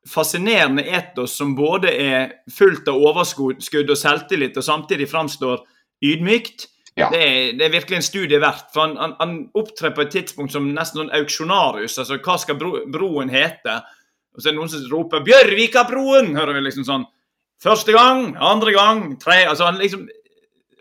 [0.08, 5.62] fascinerende etos som både er fullt av overskudd og selvtillit, og samtidig framstår
[6.04, 6.66] ydmykt.
[6.98, 7.08] Ja.
[7.12, 8.72] Det, er, det, er, virkelig en studie verdt.
[8.74, 11.98] for Han, han, han opptrer på et tidspunkt som nesten sånn auksjonarius.
[12.02, 13.78] altså Hva skal bro, broen hete?
[14.34, 17.06] Og så er det noen som roper 'Bjørvikabroen!' hører vi liksom sånn.
[17.60, 20.06] Første gang, andre gang, tre altså han liksom,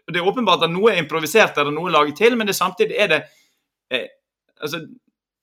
[0.10, 2.98] Det er åpenbart at noe er improvisert eller noe er laget til, men det, samtidig
[2.98, 3.22] er det
[3.93, 4.08] eh,
[4.62, 4.84] altså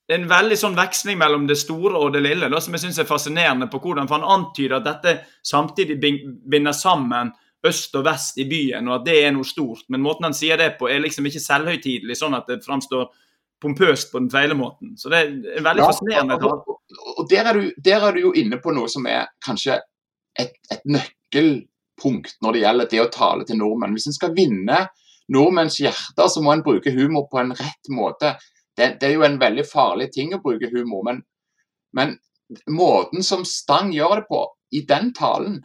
[0.06, 2.84] det er en veldig sånn veksling mellom det store og det lille da, som jeg
[2.84, 3.66] synes er fascinerende.
[3.66, 7.32] på hvordan, Han antyder at dette samtidig binder sammen
[7.66, 9.82] øst og vest i byen, og at det er noe stort.
[9.88, 13.08] Men måten han sier det på, er liksom ikke selvhøytidelig, sånn at det framstår
[13.60, 14.94] pompøst på den feile måten.
[15.00, 16.38] Så det er veldig ja, fascinerende.
[16.38, 16.78] Og,
[17.16, 19.80] og der, er du, der, er du, jo inne på noe som er kanskje
[20.38, 20.84] et, et
[21.96, 23.94] nøkkelpunkt når det gjelder det å tale til nordmenn.
[23.94, 24.88] Hvis en skal vinne
[25.28, 28.36] nordmenns hjerter, så må en bruke humor på en rett måte
[28.76, 31.22] det, det, er jo en veldig farlig ting å bruke humor, men,
[31.96, 32.18] men
[32.68, 34.42] måten som Stang gjør det på
[34.76, 35.62] i den talen,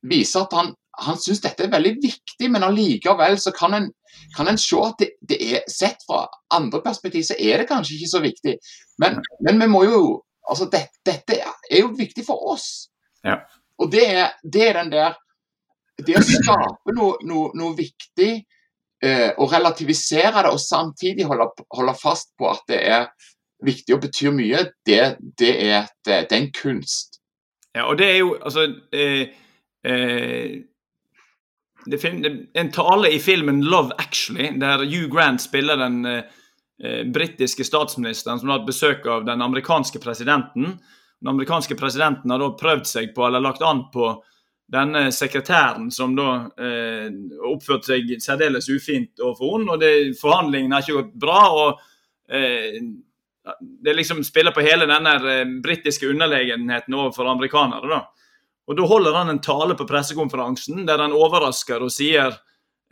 [0.00, 3.90] viser at han, han syns dette er veldig viktig, men allikevel så kan en,
[4.36, 6.24] kan en se at det, det, er sett fra
[6.56, 8.56] andre perspektiv, så er det kanskje ikke så viktig.
[9.02, 10.04] Men, men vi må jo
[10.44, 12.90] Altså, det, dette er jo viktig for oss.
[13.24, 13.38] Ja.
[13.80, 15.14] Og det er, det er, den der
[16.02, 18.32] Det å skape noe, noe, noe viktig
[19.04, 23.06] eh, og relativisere det og samtidig holde, holde, fast på at det er
[23.64, 25.00] viktig og betyr mye, det,
[25.38, 27.20] det, er, det, det er, en kunst.
[27.74, 29.30] Ja, og det er jo altså eh,
[29.86, 30.58] eh,
[32.54, 36.22] en tale i filmen 'Love Actually', der Hugh Grant spiller den eh,
[36.82, 40.78] eh, britiske statsministeren som har hatt besøk av den amerikanske presidenten.
[41.20, 44.16] Den amerikanske presidenten har da prøvd seg på, eller lagt an på,
[44.72, 47.10] denne sekretæren som da eh,
[47.44, 49.74] oppførte seg særdeles ufint overfor henne.
[49.74, 51.40] og det, Forhandlingene har ikke gått bra.
[51.52, 51.82] og
[52.32, 52.80] eh,
[53.60, 57.90] Det liksom spiller på hele denne eh, britiske underlegenheten overfor amerikanere.
[57.90, 58.00] da.
[58.66, 62.32] Og Da holder han en tale på pressekonferansen der han overrasker og sier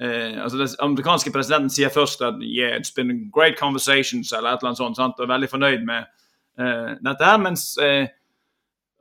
[0.01, 4.61] eh, altså Den amerikanske presidenten sier først at yeah, it's been great conversations, eller et
[4.61, 5.17] eller annet sånt, sant?
[5.19, 6.05] og er veldig fornøyd med
[6.61, 8.13] eh, dette her, mens eh,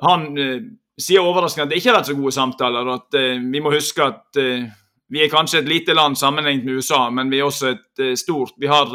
[0.01, 0.31] han
[1.01, 2.87] sier overraskende at det ikke har vært så gode samtaler.
[2.87, 4.69] og at uh, Vi må huske at uh,
[5.11, 8.13] vi er kanskje et lite land sammenlignet med USA, men vi er også et uh,
[8.15, 8.55] stort.
[8.57, 8.91] Vi har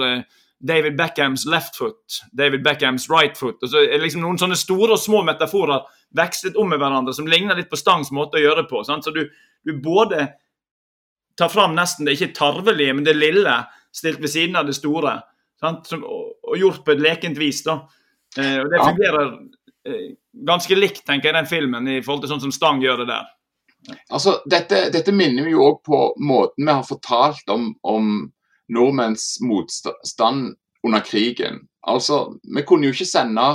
[0.58, 3.62] David Beckhams left foot, David Beckhams right foot.
[3.62, 5.84] og så er det liksom Noen sånne store og små metaforer
[6.16, 8.80] vekslet om med hverandre som ligner litt på Stangs måte å gjøre det på.
[8.86, 9.04] Sant?
[9.04, 9.26] Så du,
[9.66, 10.30] du, både
[11.36, 13.58] tar fram nesten det ikke tarvelige, men det lille
[13.92, 15.18] stilt ved siden av det store.
[15.60, 17.60] Som, og, og, gjort på et lekent vis.
[17.66, 17.82] da.
[17.82, 19.28] og Det fungerer
[20.46, 23.32] ganske likt, tenker jeg, den filmen, i forhold til sånn som Stang gjør det der.
[24.10, 28.08] Altså, dette, dette minner jo òg på måten vi har fortalt om, om
[28.72, 31.62] nordmenns motstand under krigen.
[31.86, 33.46] Altså, Vi kunne jo ikke sende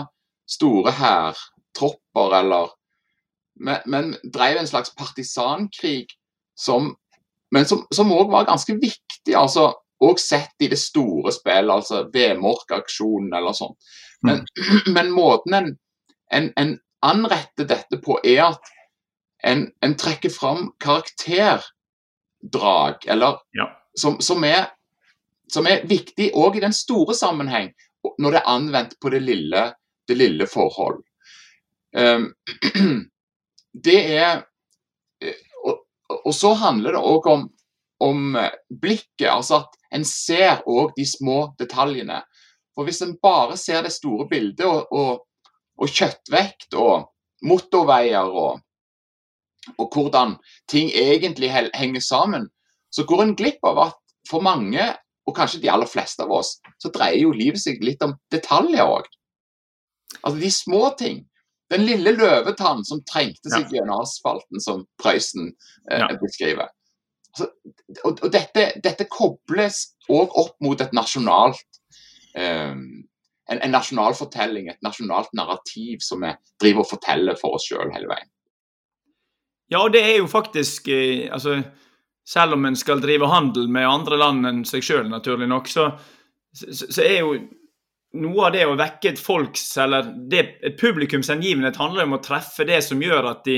[0.49, 2.77] store hærtropper eller
[3.61, 6.07] Men, men drev en slags partisankrig
[6.57, 6.95] som
[7.51, 9.35] men som òg var ganske viktig.
[9.35, 13.75] altså Òg sett i det store spillet, altså Vemork-aksjonen eller sånn.
[14.25, 14.93] Men, mm.
[14.95, 15.67] men måten en,
[16.33, 18.59] en, en, anretter dette på, er at
[19.43, 23.65] en, en trekker fram karakterdrag, eller ja.
[23.97, 24.65] som, som, er,
[25.49, 27.73] som, er, viktig òg i den store sammenheng,
[28.21, 29.73] når det er anvendt på det lille,
[30.07, 31.01] det lille forhold.
[31.97, 32.33] Um,
[33.87, 34.45] det er
[35.25, 35.75] eh, og,
[36.21, 37.41] og, så handler det òg om,
[37.99, 38.37] om
[38.69, 39.29] blikket.
[39.33, 42.21] altså at en ser òg de små detaljene.
[42.75, 45.25] For Hvis en bare ser det store bildet og, og,
[45.81, 47.07] og kjøttvekt og
[47.47, 48.59] motorveier og,
[49.77, 50.35] og, hvordan
[50.69, 52.49] ting egentlig henger sammen,
[52.93, 53.97] så går en glipp av at
[54.29, 54.83] for mange,
[55.25, 58.85] og kanskje de aller fleste av oss, så dreier jo livet seg litt om detaljer
[58.85, 59.09] òg.
[60.21, 61.23] Altså de små ting.
[61.71, 63.79] Den lille løvetann som trengte seg ja.
[63.79, 65.53] gjennom asfalten, som Prøysen
[65.89, 66.09] eh, ja.
[66.19, 66.71] beskriver.
[67.31, 67.47] Altså,
[68.03, 71.79] og, og dette, dette, kobles òg opp mot et nasjonalt
[72.35, 72.83] um,
[73.51, 77.91] en, en, nasjonal fortelling, et nasjonalt narrativ som vi driver og forteller for oss sjøl
[77.93, 78.29] hele veien.
[79.71, 81.61] Ja, og det er jo faktisk eh, altså,
[82.27, 85.87] Selv om en skal drive handel med andre land enn seg sjøl, naturlig nok, så,
[86.53, 87.31] så, så, er jo
[88.21, 92.21] noe av det å vekke et folks, eller det, et publikums hengivenhet, handler om å
[92.23, 93.57] treffe det som gjør at de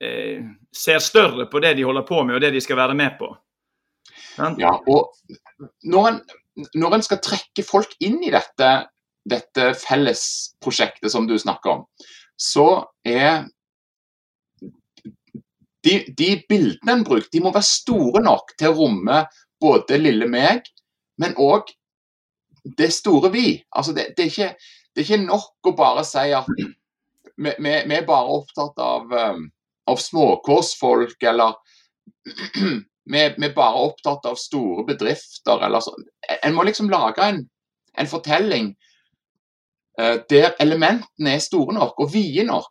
[0.00, 3.18] eh, ser større på det de holder på med, og det de skal være med
[3.20, 3.28] på.
[4.60, 5.12] Ja, og
[5.84, 6.18] når en,
[6.76, 8.70] når en skal trekke folk inn i dette,
[9.26, 11.84] dette fellesprosjektet som du snakker om,
[12.36, 12.68] så
[13.06, 13.46] er
[15.86, 19.20] de, de bildene en bruker, de må være store nok til å romme
[19.62, 20.66] både lille meg,
[21.22, 21.70] men òg
[22.78, 23.48] det store vi.
[23.70, 27.52] Altså det, det, er ikke, det, er ikke, nok å bare si at vi, vi,
[27.86, 29.46] vi er bare opptatt av um,
[29.86, 31.54] av småkårsfolk, eller
[33.12, 36.06] vi, er bare opptatt av store bedrifter, eller sånn.
[36.42, 37.44] En må liksom lage en,
[37.94, 38.72] en fortelling
[40.30, 42.68] der elementene er store nok og vide nok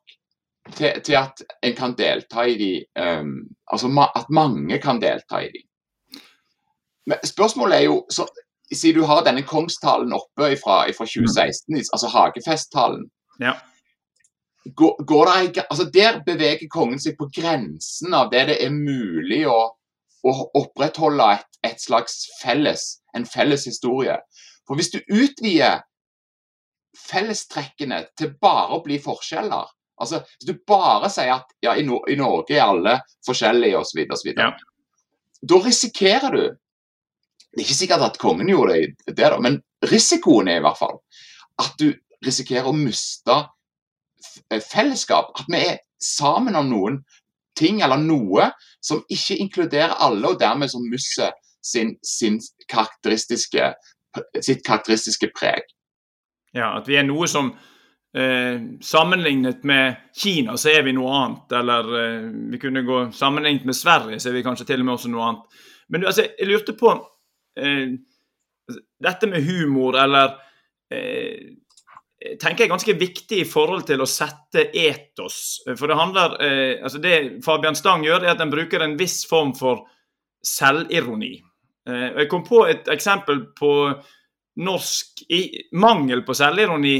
[0.75, 3.31] til, til, at en kan delta i de um,
[3.71, 5.61] Altså ma at mange kan delta i de.
[7.05, 8.27] Men spørsmålet er jo så,
[8.73, 11.81] Siden du har denne kongstalen oppe fra 2016, mm.
[11.93, 13.09] altså Hagefesttalen.
[13.39, 13.53] Ja
[14.75, 19.43] går, går det, altså Der beveger kongen seg på grensen av det det er mulig
[19.49, 19.59] å,
[20.25, 22.85] å opprettholde et, et, slags felles,
[23.15, 24.17] en felles historie.
[24.67, 25.83] For hvis du utvider
[26.99, 32.01] fellestrekkene til bare å bli forskjeller altså Hvis du bare sier at ja, i, no
[32.12, 34.31] i Norge er alle forskjellige osv., osv.
[34.36, 34.49] Ja.
[35.39, 40.51] Da risikerer du Det er ikke sikkert at kongen gjorde det, det da, men risikoen
[40.51, 40.99] er i hvert fall
[41.63, 41.93] at du
[42.25, 43.38] risikerer å miste
[44.53, 45.31] Eh, fellesskap.
[45.39, 46.99] At vi er sammen om noen
[47.58, 48.49] ting eller noe
[48.84, 51.31] som ikke inkluderer alle, og dermed som mister
[51.65, 52.39] sin, sin
[52.71, 53.71] karakteristiske,
[54.41, 55.63] sitt karakteristiske preg.
[56.55, 57.49] Ja, at vi er noe som
[58.15, 61.57] eh, Sammenlignet med Kina så er vi noe annet.
[61.59, 64.95] Eller eh, vi kunne gå sammenlignet med Sverige så er vi kanskje til og med
[64.95, 65.61] også noe annet.
[65.91, 66.95] Men altså, jeg lurte på
[67.59, 67.97] eh,
[69.03, 70.37] dette med humor eller
[70.93, 71.55] eh,
[72.39, 75.59] tenker jeg er ganske viktig i forhold til å sette etos.
[75.75, 77.15] For det handler eh, altså Det
[77.45, 79.85] Fabian Stang gjør, er at han bruker en viss form for
[80.45, 81.35] selvironi.
[81.89, 83.71] Eh, jeg kom på et eksempel på
[84.55, 85.25] norsk
[85.75, 86.97] mangel på selvironi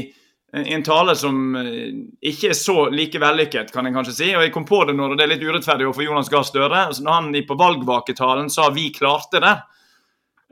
[0.64, 1.92] i en tale som eh,
[2.30, 4.28] ikke er så like vellykket, kan jeg kanskje si.
[4.36, 6.86] Og jeg kom på det når det er litt urettferdig overfor Jonas Gahr Støre.
[6.88, 9.62] Altså når han på valgvaketalen sa 'vi klarte det',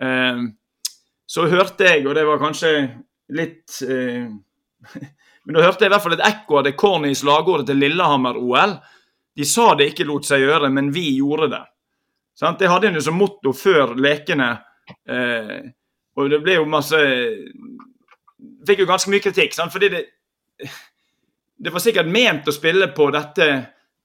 [0.02, 0.42] eh,
[1.26, 2.72] så hørte jeg, og det var kanskje
[3.32, 4.28] litt eh,
[5.44, 8.78] Men da hørte jeg i hvert fall et ekko av det corny slagordet til Lillehammer-OL.
[9.36, 11.60] De sa det ikke lot seg gjøre, men vi gjorde det.
[12.40, 14.48] Det hadde en jo som motto før lekene.
[16.16, 16.98] Og det ble jo masse
[18.64, 19.54] Fikk jo ganske mye kritikk.
[19.56, 19.72] Sant?
[19.72, 20.00] Fordi det,
[21.60, 23.46] det var sikkert ment å spille på dette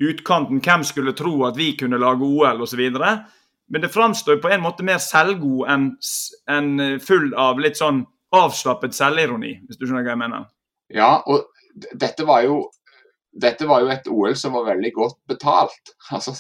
[0.04, 0.62] utkanten.
[0.64, 2.82] Hvem skulle tro at vi kunne lage OL osv.
[3.70, 5.90] Men det framstår på en måte mer selvgod enn
[6.52, 8.04] en full av litt sånn
[8.36, 10.46] avslappet selvironi, hvis du skjønner hva jeg mener.
[10.94, 11.50] Ja, og
[12.02, 12.64] dette var jo,
[13.34, 15.96] dette var jo et OL som var veldig godt betalt.
[16.16, 16.34] Altså,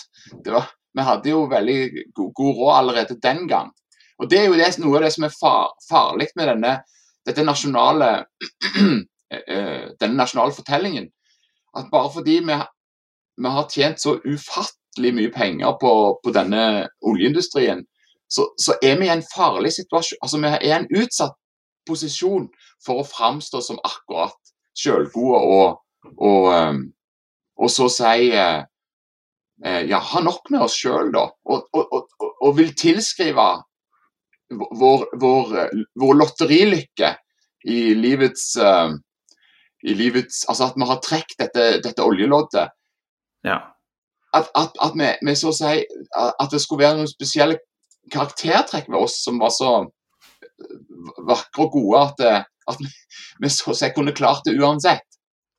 [0.47, 1.79] var, vi hadde jo veldig
[2.17, 3.69] god, god, råd allerede den gang.
[4.19, 6.73] Og Det er jo det, noe av det som er far, farlig med denne,
[7.27, 8.09] dette nasjonale,
[9.31, 11.07] eh, denne nasjonale fortellingen.
[11.77, 12.57] At bare fordi vi,
[13.37, 17.85] vi, har tjent så ufattelig mye penger på, på denne oljeindustrien,
[18.29, 20.19] så, så, er vi i en farlig situasjon.
[20.21, 21.37] Altså Vi er i en utsatt
[21.87, 22.49] posisjon
[22.85, 25.79] for å framstå som akkurat sjølgode og,
[26.17, 26.83] og, um,
[27.59, 28.61] og, så si eh,
[29.89, 31.25] ja, ha nok med oss sjøl, da.
[31.49, 33.47] Og, og, vil tilskrive
[34.49, 35.55] vår, vår,
[35.99, 37.13] vår lotterilykke
[37.69, 38.93] i livets, uh,
[39.83, 42.71] i livets Altså at vi har trukket dette, dette oljeloddet.
[43.47, 43.59] Ja.
[44.33, 45.79] At, at, at vi, vi, så å si
[46.19, 47.57] At det skulle være noen spesielle
[48.13, 49.71] karaktertrekk ved oss som var så
[51.27, 52.21] vakre og gode at,
[52.69, 52.89] at vi,
[53.41, 55.05] vi så å si kunne klart det uansett.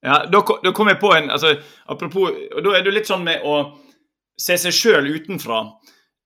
[0.05, 1.55] Ja, da, da kom jeg på en altså,
[1.93, 3.59] Apropos og Da er det litt sånn med å
[4.41, 5.59] se seg sjøl utenfra.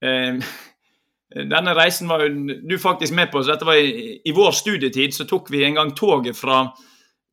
[0.05, 0.38] Eh,
[1.35, 3.42] denne reisen var jo du faktisk med på.
[3.42, 6.68] så dette var i, i, vår studietid så tok vi en gang toget fra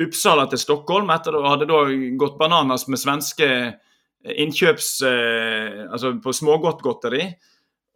[0.01, 1.83] Uppsala til Stockholm etter å hadde da
[2.17, 3.47] gått bananas med svenske
[4.25, 5.01] innkjøps...
[5.05, 7.27] Eh, altså på smågodtgodteri.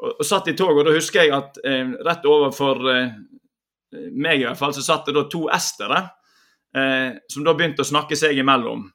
[0.03, 3.15] Og, og satt i toget, og da husker jeg at eh, rett overfor eh,
[4.11, 6.01] meg i hvert fall, så satt det da to estere
[6.75, 8.85] eh, som da begynte å snakke seg imellom.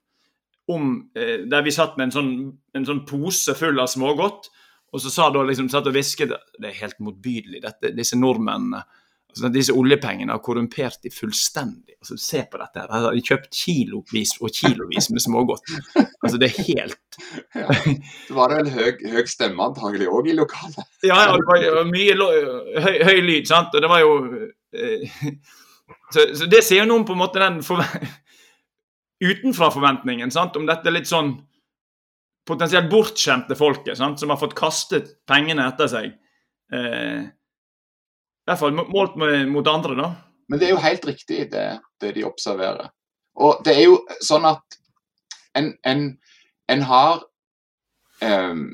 [0.71, 2.33] Om, eh, der vi satt med en sånn,
[2.77, 4.51] en sånn pose full av smågodt.
[4.93, 8.83] Og så sa da liksom, satt og hvisket Det er helt motbydelig, dette, disse nordmennene.
[9.31, 11.95] Altså, disse oljepengene har korrumpert de fullstendig.
[12.01, 12.83] Altså, se på dette.
[12.83, 15.71] her, De har kjøpt kilovis og kilovis med smågodt.
[16.01, 17.21] Altså, det er helt
[17.61, 17.69] ja.
[17.71, 20.83] Det var vel høy, høy stemme antagelig òg i lokalet?
[21.07, 23.47] ja, ja, det var mye høy, høy lyd.
[23.51, 23.75] sant?
[23.75, 24.17] Og det var jo
[24.75, 25.21] eh,
[26.11, 27.61] så, så, det sier noe om på en måte den
[29.21, 30.33] utenfra-forventningen.
[30.35, 30.59] sant?
[30.59, 31.37] Om dette litt sånn
[32.51, 34.21] potensielt bortskjemte folket sant?
[34.21, 36.11] som har fått kastet pengene etter seg.
[36.75, 40.11] Eh, I hvert fall målt med, mot andre, da.
[40.51, 41.67] Men det er jo helt riktig, det,
[42.03, 42.91] det, de observerer.
[43.39, 44.79] Og det er jo sånn at
[45.59, 46.05] en, en,
[46.71, 47.23] en har
[48.23, 48.69] um,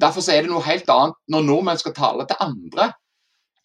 [0.00, 2.92] Derfor er det noe helt annet når nordmenn skal tale til andre,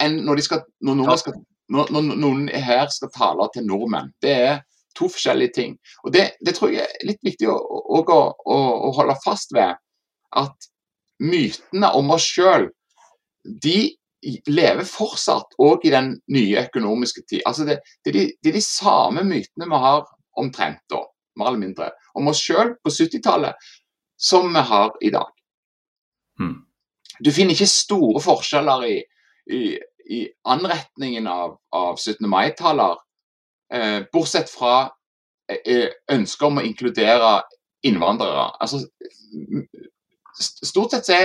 [0.02, 1.36] enn når, skal, når skal
[1.72, 4.12] når, når, noen her skal tale til nordmenn.
[4.22, 4.56] Det er
[4.96, 5.76] to forskjellige ting.
[6.04, 9.78] Og Det, det tror jeg er litt viktig å, å, å, å holde fast ved.
[10.36, 10.70] At
[11.24, 12.70] mytene om oss sjøl,
[13.44, 13.96] de
[14.50, 17.44] lever fortsatt òg i den nye økonomiske tid.
[17.46, 20.06] Altså det, det, er de, det, er de, samme mytene vi har
[20.42, 21.04] omtrent da,
[21.40, 23.68] mer eller mindre, om oss sjøl på 70-tallet,
[24.18, 25.30] som vi har i dag.
[26.40, 26.64] Hmm.
[27.24, 28.96] Du finner ikke store forskjeller i,
[29.56, 29.62] i
[30.06, 32.30] i anretningen av, av 17.
[32.30, 32.98] mai-taler, eh,
[34.14, 34.76] bortsett fra
[35.52, 37.32] eh, ønsket om å inkludere
[37.86, 38.50] innvandrere.
[38.60, 38.82] Altså,
[40.40, 41.20] stort sett så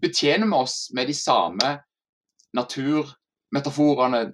[0.00, 1.72] betjener vi oss med de samme
[2.56, 4.28] naturmetaforene,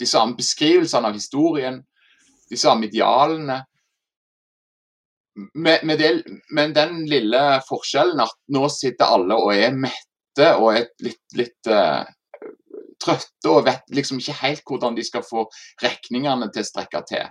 [0.00, 1.82] de samme beskrivelsene av historien,
[2.50, 3.60] de samme idealene.
[5.54, 10.72] Med, med del, men den lille forskjellen at nå sitter alle og er mette og
[10.74, 12.02] er litt, litt uh,
[13.00, 15.46] trøtte og vet liksom ikke helt hvordan de skal få
[15.82, 17.28] regningene til å strekke til.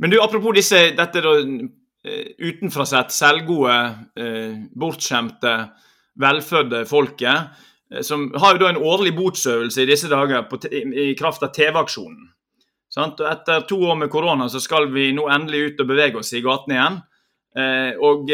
[0.00, 1.34] Men du, Apropos disse, dette da,
[2.08, 3.76] eh, utenfra sett selvgode,
[4.16, 5.54] eh, bortskjemte,
[6.20, 7.50] velfødde folket,
[7.92, 11.52] eh, som har jo da en årlig botsøvelse i disse dager på, i kraft av
[11.52, 12.30] TV-aksjonen.
[12.96, 16.32] Og Etter to år med korona så skal vi nå endelig ut og bevege oss
[16.32, 16.96] i gatene igjen.
[18.02, 18.26] Og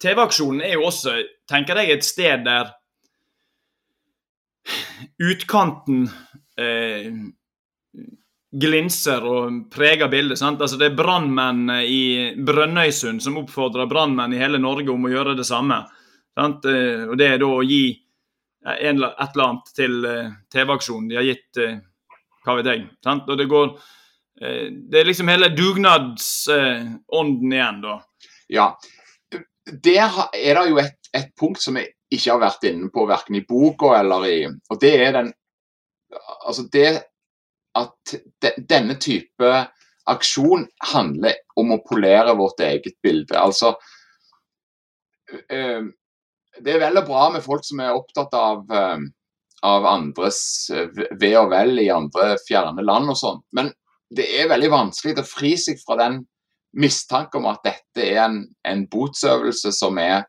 [0.00, 1.18] TV-aksjonen er jo også,
[1.50, 2.70] tenker jeg, et sted der
[5.22, 6.04] utkanten
[6.60, 7.12] eh,
[8.52, 10.38] glinser og preger bildet.
[10.38, 10.60] sant?
[10.60, 15.36] Altså Det er brannmenn i Brønnøysund som oppfordrer brannmenn i hele Norge om å gjøre
[15.38, 15.82] det samme.
[16.36, 16.64] sant?
[16.64, 17.86] Eh, og Det er da å gi
[18.64, 21.08] en, et eller annet til eh, TV-aksjonen.
[21.08, 21.78] De har gitt eh,
[22.44, 22.86] hva vet jeg.
[23.04, 23.28] sant?
[23.28, 23.68] Og Det går
[24.40, 27.98] eh, Det er liksom hele dugnadsånden igjen, da.
[28.52, 28.68] Ja.
[29.64, 33.38] Der er det jo et, et punkt som er ikke har vært inne på verken
[33.38, 35.32] i boka eller i Og det er den
[36.44, 36.88] Altså det
[37.78, 38.12] at
[38.44, 39.52] de, denne type
[40.12, 43.32] aksjon handler om å polere vårt eget bilde.
[43.38, 43.70] Altså
[45.48, 45.88] øh,
[46.58, 49.06] Det er vel og bra med folk som er opptatt av, øh,
[49.64, 50.42] av andres
[51.16, 53.72] ve og vel i andre fjerne land og sånn, men
[54.12, 56.20] det er veldig vanskelig å fri seg fra den
[56.76, 60.26] mistanke om at dette er en, en botsøvelse som er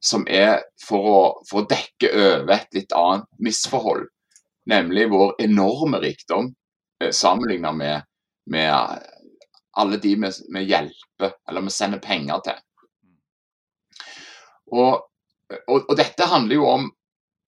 [0.00, 4.08] som er for å, for å dekke over et litt annet misforhold.
[4.70, 6.50] Nemlig vår enorme rikdom
[7.02, 8.08] eh, sammenlignet med,
[8.52, 9.06] med,
[9.78, 12.56] alle de vi, hjelper, eller vi sender penger til.
[14.74, 15.04] Og,
[15.66, 16.88] og, og dette handler jo om,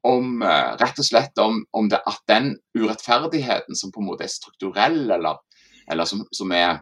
[0.06, 4.26] om uh, rett og slett om, om det, at den urettferdigheten som på en måte
[4.26, 5.42] er strukturell, eller,
[5.90, 6.80] eller som, som, er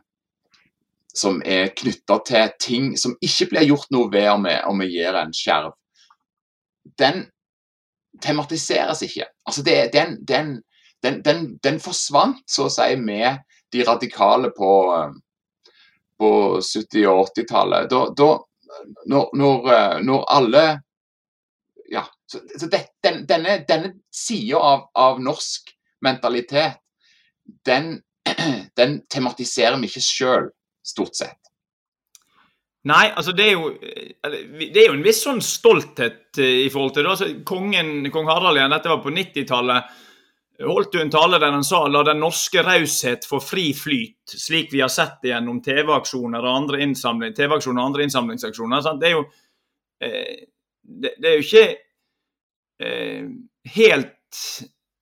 [1.17, 4.91] som er knytta til ting som ikke blir gjort noe ved om vi, om vi
[4.93, 5.73] gir en skjerv,
[6.99, 7.25] den
[8.23, 9.27] tematiseres ikke.
[9.47, 10.61] Altså det, den, den,
[11.03, 13.43] den, den, forsvant så å si med
[13.73, 14.71] de radikale på,
[16.21, 16.31] på
[16.61, 17.91] 70- og 80-tallet.
[17.91, 18.31] Da, da,
[19.11, 19.75] når, når,
[20.07, 20.65] når alle
[21.91, 22.05] Ja.
[22.31, 25.73] Så, så det, den, denne, denne sida av, av, norsk
[26.07, 26.77] mentalitet,
[27.67, 27.97] den,
[28.79, 30.47] den tematiserer vi ikke sjøl,
[30.91, 31.39] stort sett.
[32.89, 37.05] Nei, altså det er jo det er jo en viss sånn stolthet i forhold til
[37.05, 37.11] det.
[37.13, 39.99] Altså, kongen, Kong Harald igjen, dette var på 90-tallet
[40.67, 44.73] holdt jo en tale der han sa la den norske raushet få fri flyt, slik
[44.73, 48.83] vi har sett det gjennom TV-aksjoner og andre innsamling, TV og andre innsamlingsaksjoner.
[48.85, 49.01] Sant?
[49.01, 49.25] Det er jo
[50.05, 50.45] eh,
[50.83, 51.67] det, er jo ikke
[52.85, 53.31] eh,
[53.77, 54.41] helt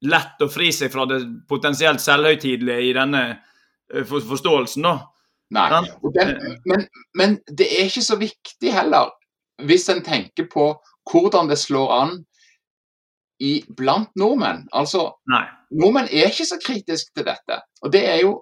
[0.07, 1.21] lett å fri seg fra det
[1.51, 4.99] potensielt selvhøytidelige i denne eh, forståelsen, da.
[5.55, 5.69] Nei,
[6.15, 6.35] den,
[6.69, 6.83] men,
[7.17, 9.15] men det er ikke så viktig heller,
[9.65, 10.71] hvis en tenker på
[11.09, 12.19] hvordan det slår an
[13.41, 14.67] i, blant nordmenn.
[14.77, 15.45] Altså, Nei.
[15.79, 17.61] Nordmenn er ikke så kritiske til dette.
[17.85, 18.33] Og det er jo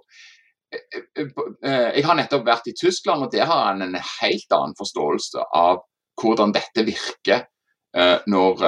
[0.72, 1.26] eh, eh,
[1.62, 5.48] eh, Jeg har nettopp vært i Tyskland, og der har en en helt annen forståelse
[5.54, 5.82] av
[6.20, 7.44] hvordan dette virker
[8.26, 8.62] når,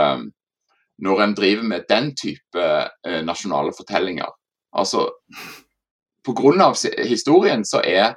[1.05, 2.65] når en driver med den type
[3.25, 4.29] nasjonale fortellinger.
[4.73, 5.07] Altså,
[6.25, 6.73] Pga.
[7.09, 8.15] historien så er,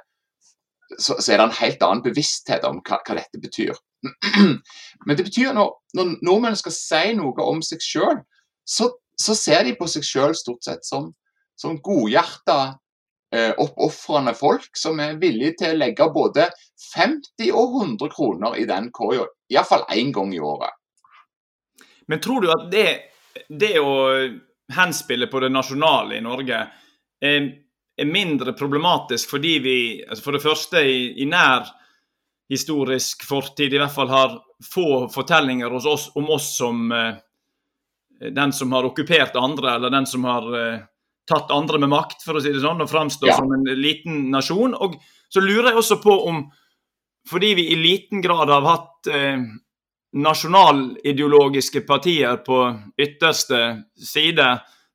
[0.98, 3.72] så, så er det en helt annen bevissthet om hva, hva dette betyr.
[5.06, 8.20] Men det betyr når, når nordmenn skal si noe om seg sjøl,
[8.68, 11.10] så, så, ser de på seg sjøl stort sett som,
[11.58, 12.58] som godhjerta,
[13.34, 16.48] eh, oppofrende folk som er villige til å legge både
[16.92, 20.70] 50 og 100 kroner i den koia, iallfall én gang i året.
[22.10, 22.88] Men tror du at det,
[23.48, 23.92] det å
[24.72, 26.58] henspille på det nasjonale i Norge
[27.22, 27.46] er,
[28.02, 31.70] er mindre problematisk fordi vi altså for det første i, i nær
[32.52, 37.14] historisk fortid i hvert fall har få fortellinger hos oss, om oss som eh,
[38.30, 40.80] den som har okkupert andre, eller den som har eh,
[41.28, 43.38] tatt andre med makt, for å si det sånn, og framstår ja.
[43.38, 44.74] som en liten nasjon.
[44.74, 44.98] Og
[45.32, 46.44] så lurer jeg også på om,
[47.30, 49.42] fordi vi i liten grad har hatt eh,
[50.12, 52.64] nasjonalideologiske partier på
[53.00, 53.62] ytterste
[53.96, 54.48] side,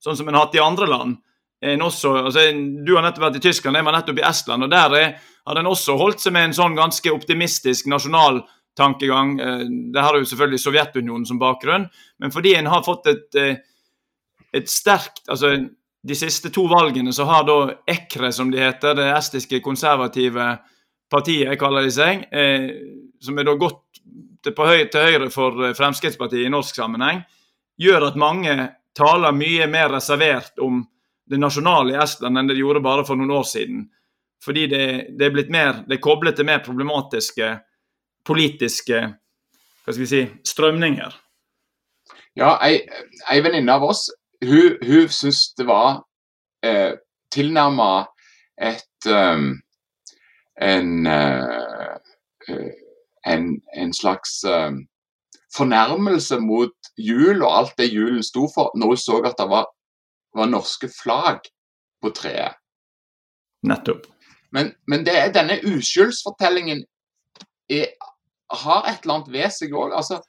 [0.04, 1.18] sånn som en har hatt i andre land,
[1.62, 2.40] en også, altså,
[2.86, 4.64] Du har nettopp vært i Tyskland, jeg var nettopp i Estland.
[4.64, 5.16] og Der er,
[5.48, 8.44] har en også holdt seg med en sånn ganske optimistisk nasjonal
[8.78, 9.40] tankegang.
[9.40, 11.88] Eh, det har jo selvfølgelig Sovjetunionen som bakgrunn,
[12.20, 13.58] men fordi en har fått et, eh,
[14.54, 15.70] et sterkt altså
[16.08, 20.60] De siste to valgene så har da EKRE, som de heter, det estiske konservative
[21.12, 22.70] partiet, kaller de seg, eh,
[23.20, 24.00] som er da gått
[24.44, 27.24] til, høy, til høyre for eh, Fremskrittspartiet i norsk sammenheng,
[27.82, 28.56] gjør at mange
[28.98, 30.82] taler mye mer reservert om
[31.28, 33.86] det nasjonale i Estland enn det gjorde bare for noen år siden.
[34.44, 34.84] Fordi det,
[35.18, 37.56] det er blitt mer, det er koblet til mer problematiske
[38.28, 39.02] politiske
[39.88, 41.14] hva skal vi si, strømninger.
[42.38, 42.82] Ja, ei,
[43.32, 44.10] ei venninne av oss
[44.44, 46.02] hun, hun syntes det var
[46.66, 46.98] eh,
[47.34, 48.06] tilnærma
[48.58, 49.56] et um,
[50.62, 51.98] en, uh,
[53.26, 54.84] en, en slags um,
[55.58, 59.70] fornærmelse mot jul og alt det julen sto for, når hun så at det var
[60.36, 61.48] var norske flagg
[62.02, 62.58] på treet.
[63.68, 64.06] Nettopp.
[64.56, 66.84] Men, men det er denne uskyldsfortellingen
[67.70, 67.92] er,
[68.64, 69.96] har et eller annet ved seg òg.
[69.98, 70.22] Altså,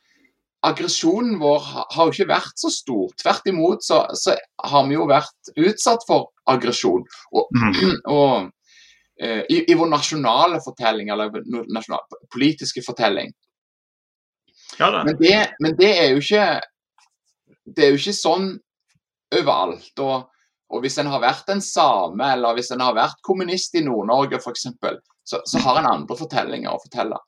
[0.67, 3.11] aggresjonen vår har jo ikke vært så stor.
[3.23, 4.35] Tvert imot så, så
[4.73, 7.05] har vi jo vært utsatt for aggresjon.
[7.33, 7.99] Og, mm.
[8.19, 8.49] og
[9.23, 12.03] eh, i, i, vår nasjonale fortelling, eller nasjonal,
[12.35, 13.33] politiske fortelling.
[14.79, 16.61] Ja, men, det, men, det, er jo ikke
[17.65, 18.51] Det er jo ikke sånn
[19.35, 19.93] overalt.
[20.05, 20.29] Og,
[20.69, 24.41] og hvis en har vært en same, eller hvis en har vært kommunist i Nord-Norge
[24.41, 24.69] f.eks.,
[25.29, 27.19] så, så har en andre fortellinger å fortelle.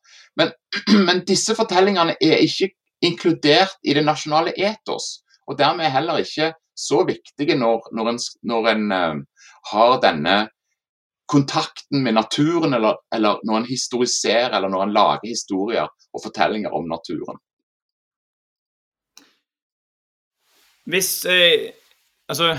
[0.40, 0.52] Men,
[1.06, 2.70] men, disse fortellingene er ikke
[3.04, 5.20] inkludert i det nasjonale etos.
[5.48, 10.36] Og dermed er heller ikke så viktige når, når en, når en uh, har denne
[11.30, 16.72] kontakten med naturen, eller, eller, når en historiserer eller når en lager historier og fortellinger
[16.74, 17.38] om naturen.
[20.90, 21.70] Hvis eh,
[22.30, 22.52] Altså,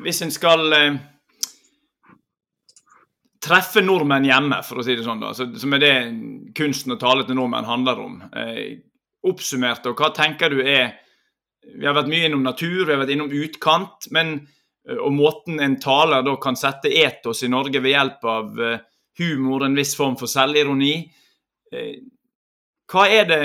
[0.00, 0.98] hvis en skal eh,
[3.44, 5.94] treffe nordmenn hjemme, for å si det sånn, da, som er det
[6.56, 8.14] kunsten å tale til nordmenn handler om.
[8.32, 8.78] Eh,
[9.28, 11.02] oppsummert, og hva tenker du er
[11.66, 14.28] Vi har vært mye innom natur, vi har vært innom utkant, men,
[14.86, 18.84] eh, og måten en taler da kan sette etos i Norge ved hjelp av eh,
[19.18, 20.94] humor, en viss form for selvironi.
[21.72, 21.96] Eh,
[22.86, 23.40] hva er det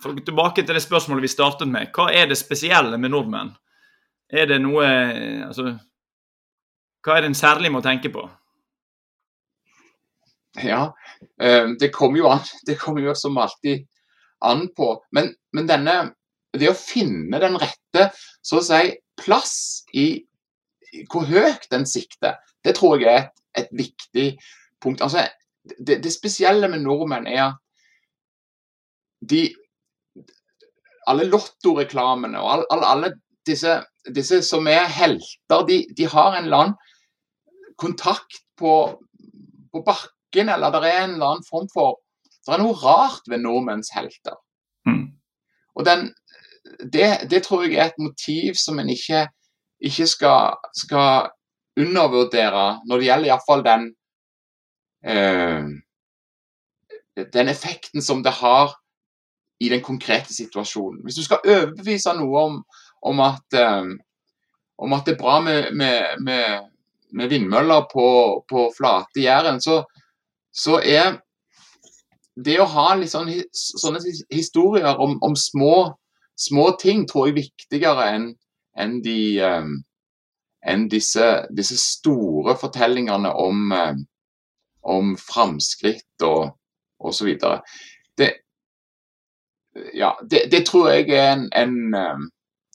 [0.00, 1.90] for å gå tilbake til det spørsmålet vi startet med.
[1.92, 3.52] Hva er det spesielle med nordmenn?
[4.30, 4.86] Er det noe
[5.46, 5.74] Altså
[7.04, 8.26] Hva er det en særlig må tenke på?
[10.60, 10.90] Ja,
[11.40, 12.42] eh, det kommer jo an.
[12.66, 13.86] Det kommer jo som alltid
[14.44, 14.96] an på.
[15.12, 15.94] Men, men denne
[16.52, 18.08] Det å finne den rette
[18.42, 20.24] så å si plass i
[21.12, 24.24] hvor høyt den sikter, det tror jeg er et, et viktig
[24.82, 25.04] punkt.
[25.06, 25.28] Altså,
[25.78, 27.60] det, det, spesielle med nordmenn er at
[29.30, 29.50] de
[31.10, 33.08] Alle lottoreklamene og alle, all, alle
[33.46, 33.80] disse,
[34.14, 36.78] disse, som er helter, de, de, har en eller annen
[37.78, 38.74] kontakt på,
[39.72, 42.00] på bakken, eller det er en eller annen form for
[42.46, 44.38] Det er noe rart ved nordmenns helter.
[44.88, 45.12] Mm.
[45.76, 46.08] Og den,
[46.92, 49.26] det, det, tror jeg er et motiv som en ikke,
[49.80, 51.30] ikke skal, skal,
[51.80, 53.84] undervurdere når det gjelder iallfall den
[55.06, 55.68] øh,
[57.32, 58.74] den effekten som det har
[59.60, 61.02] i den konkrete situasjonen.
[61.02, 62.60] Hvis du skal overbevise noe om,
[63.00, 63.94] om, at, um,
[64.78, 66.68] om at, det er bra med, med, med,
[67.12, 68.06] med vindmøller på,
[68.48, 69.82] på flate Jæren, så,
[70.52, 71.18] så, er
[72.36, 75.74] det å ha litt sånn, sånne historier om, om små,
[76.38, 78.30] små, ting, tror jeg viktigere enn
[78.80, 79.74] en de, um,
[80.64, 81.26] enn disse,
[81.56, 84.04] disse, store fortellingene om, um,
[84.86, 86.52] om framskritt og
[87.00, 87.34] osv.
[88.16, 88.30] Det,
[89.94, 92.30] ja, det, det, tror jeg er en, en,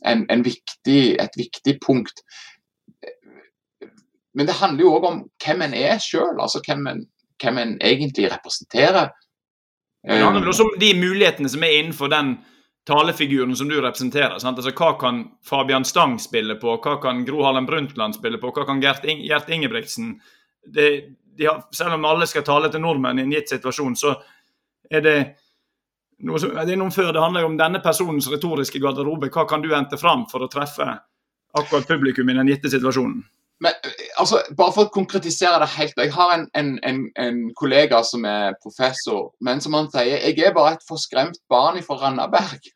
[0.06, 2.24] en, en viktig, et viktig punkt.
[4.36, 7.06] Men det handler jo òg om hvem en er sjøl, altså hvem en,
[7.42, 9.14] hvem en, egentlig representerer.
[10.06, 12.36] Det handler vel også om de mulighetene som er innenfor den
[12.86, 14.36] talefiguren som du representerer.
[14.38, 18.68] Altså, hva kan Fabian Stang spille på, hva kan Gro Harlem Brundtland spille på, hva
[18.68, 20.20] kan Gert, In Gert Ingebrigtsen
[20.66, 24.14] det, de har, Selv om alle skal tale til nordmenn i en gitt situasjon, så
[24.92, 25.18] er det
[26.24, 29.32] noe som, det er noe før det handler om denne personens retoriske garderobe.
[29.34, 30.88] Hva kan du hente fram for å treffe
[31.56, 33.24] akkurat publikum i den gitte situasjonen?
[33.64, 33.72] Men,
[34.20, 35.96] altså, bare for å konkretisere det helt.
[35.96, 40.42] Jeg har en, en, en, en, kollega som er professor, men som han sier jeg
[40.44, 42.68] er bare et forskremt barn fra Randaberg.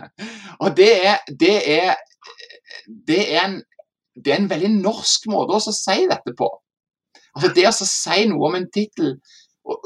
[0.62, 1.92] og det er, det er,
[2.88, 3.58] det er,
[4.16, 6.48] det er en veldig norsk måte å si dette på.
[7.34, 9.16] Altså Det å si noe om en tittel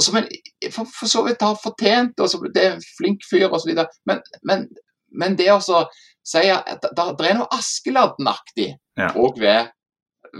[0.02, 0.26] som en
[0.72, 3.74] for, for, så vidt har fortjent, og så, det er en flink fyr osv.
[4.08, 4.66] Men, men,
[5.14, 8.72] men det å si at det, er noe Askeladden-aktig
[9.14, 9.44] òg ja.
[9.44, 9.70] ved,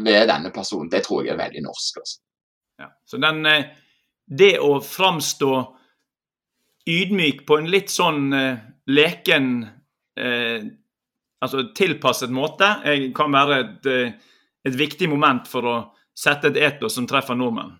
[0.04, 2.00] ved, denne personen, det tror jeg er veldig norsk.
[2.02, 2.20] Altså.
[2.82, 2.90] Ja.
[3.06, 3.70] Så den, eh,
[4.26, 5.52] det å framstå
[6.88, 10.60] ydmyk på en litt sånn uh, leken uh,
[11.44, 12.70] altså tilpasset måte,
[13.14, 13.88] kan være et,
[14.66, 15.74] et viktig moment for å
[16.16, 17.76] sette et etos som treffer nordmenn.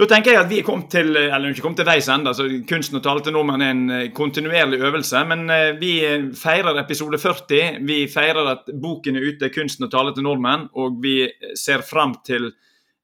[0.00, 2.30] Da tenker jeg at vi er kommet til eller ikke kommet til veis ende.
[2.32, 5.20] altså Kunsten å tale til nordmenn er en eh, kontinuerlig øvelse.
[5.28, 5.92] Men eh, vi
[6.40, 7.82] feirer episode 40.
[7.84, 10.70] Vi feirer at boken er ute, 'Kunsten å tale til nordmenn'.
[10.80, 12.48] Og vi ser fram til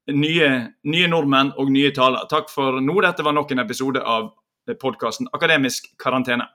[0.09, 0.49] nye,
[0.89, 2.25] nye nordmenn og nye taler.
[2.31, 2.97] Takk for nå.
[3.05, 4.33] Dette var nok en episode av
[4.81, 6.49] podkasten Akademisk karantene.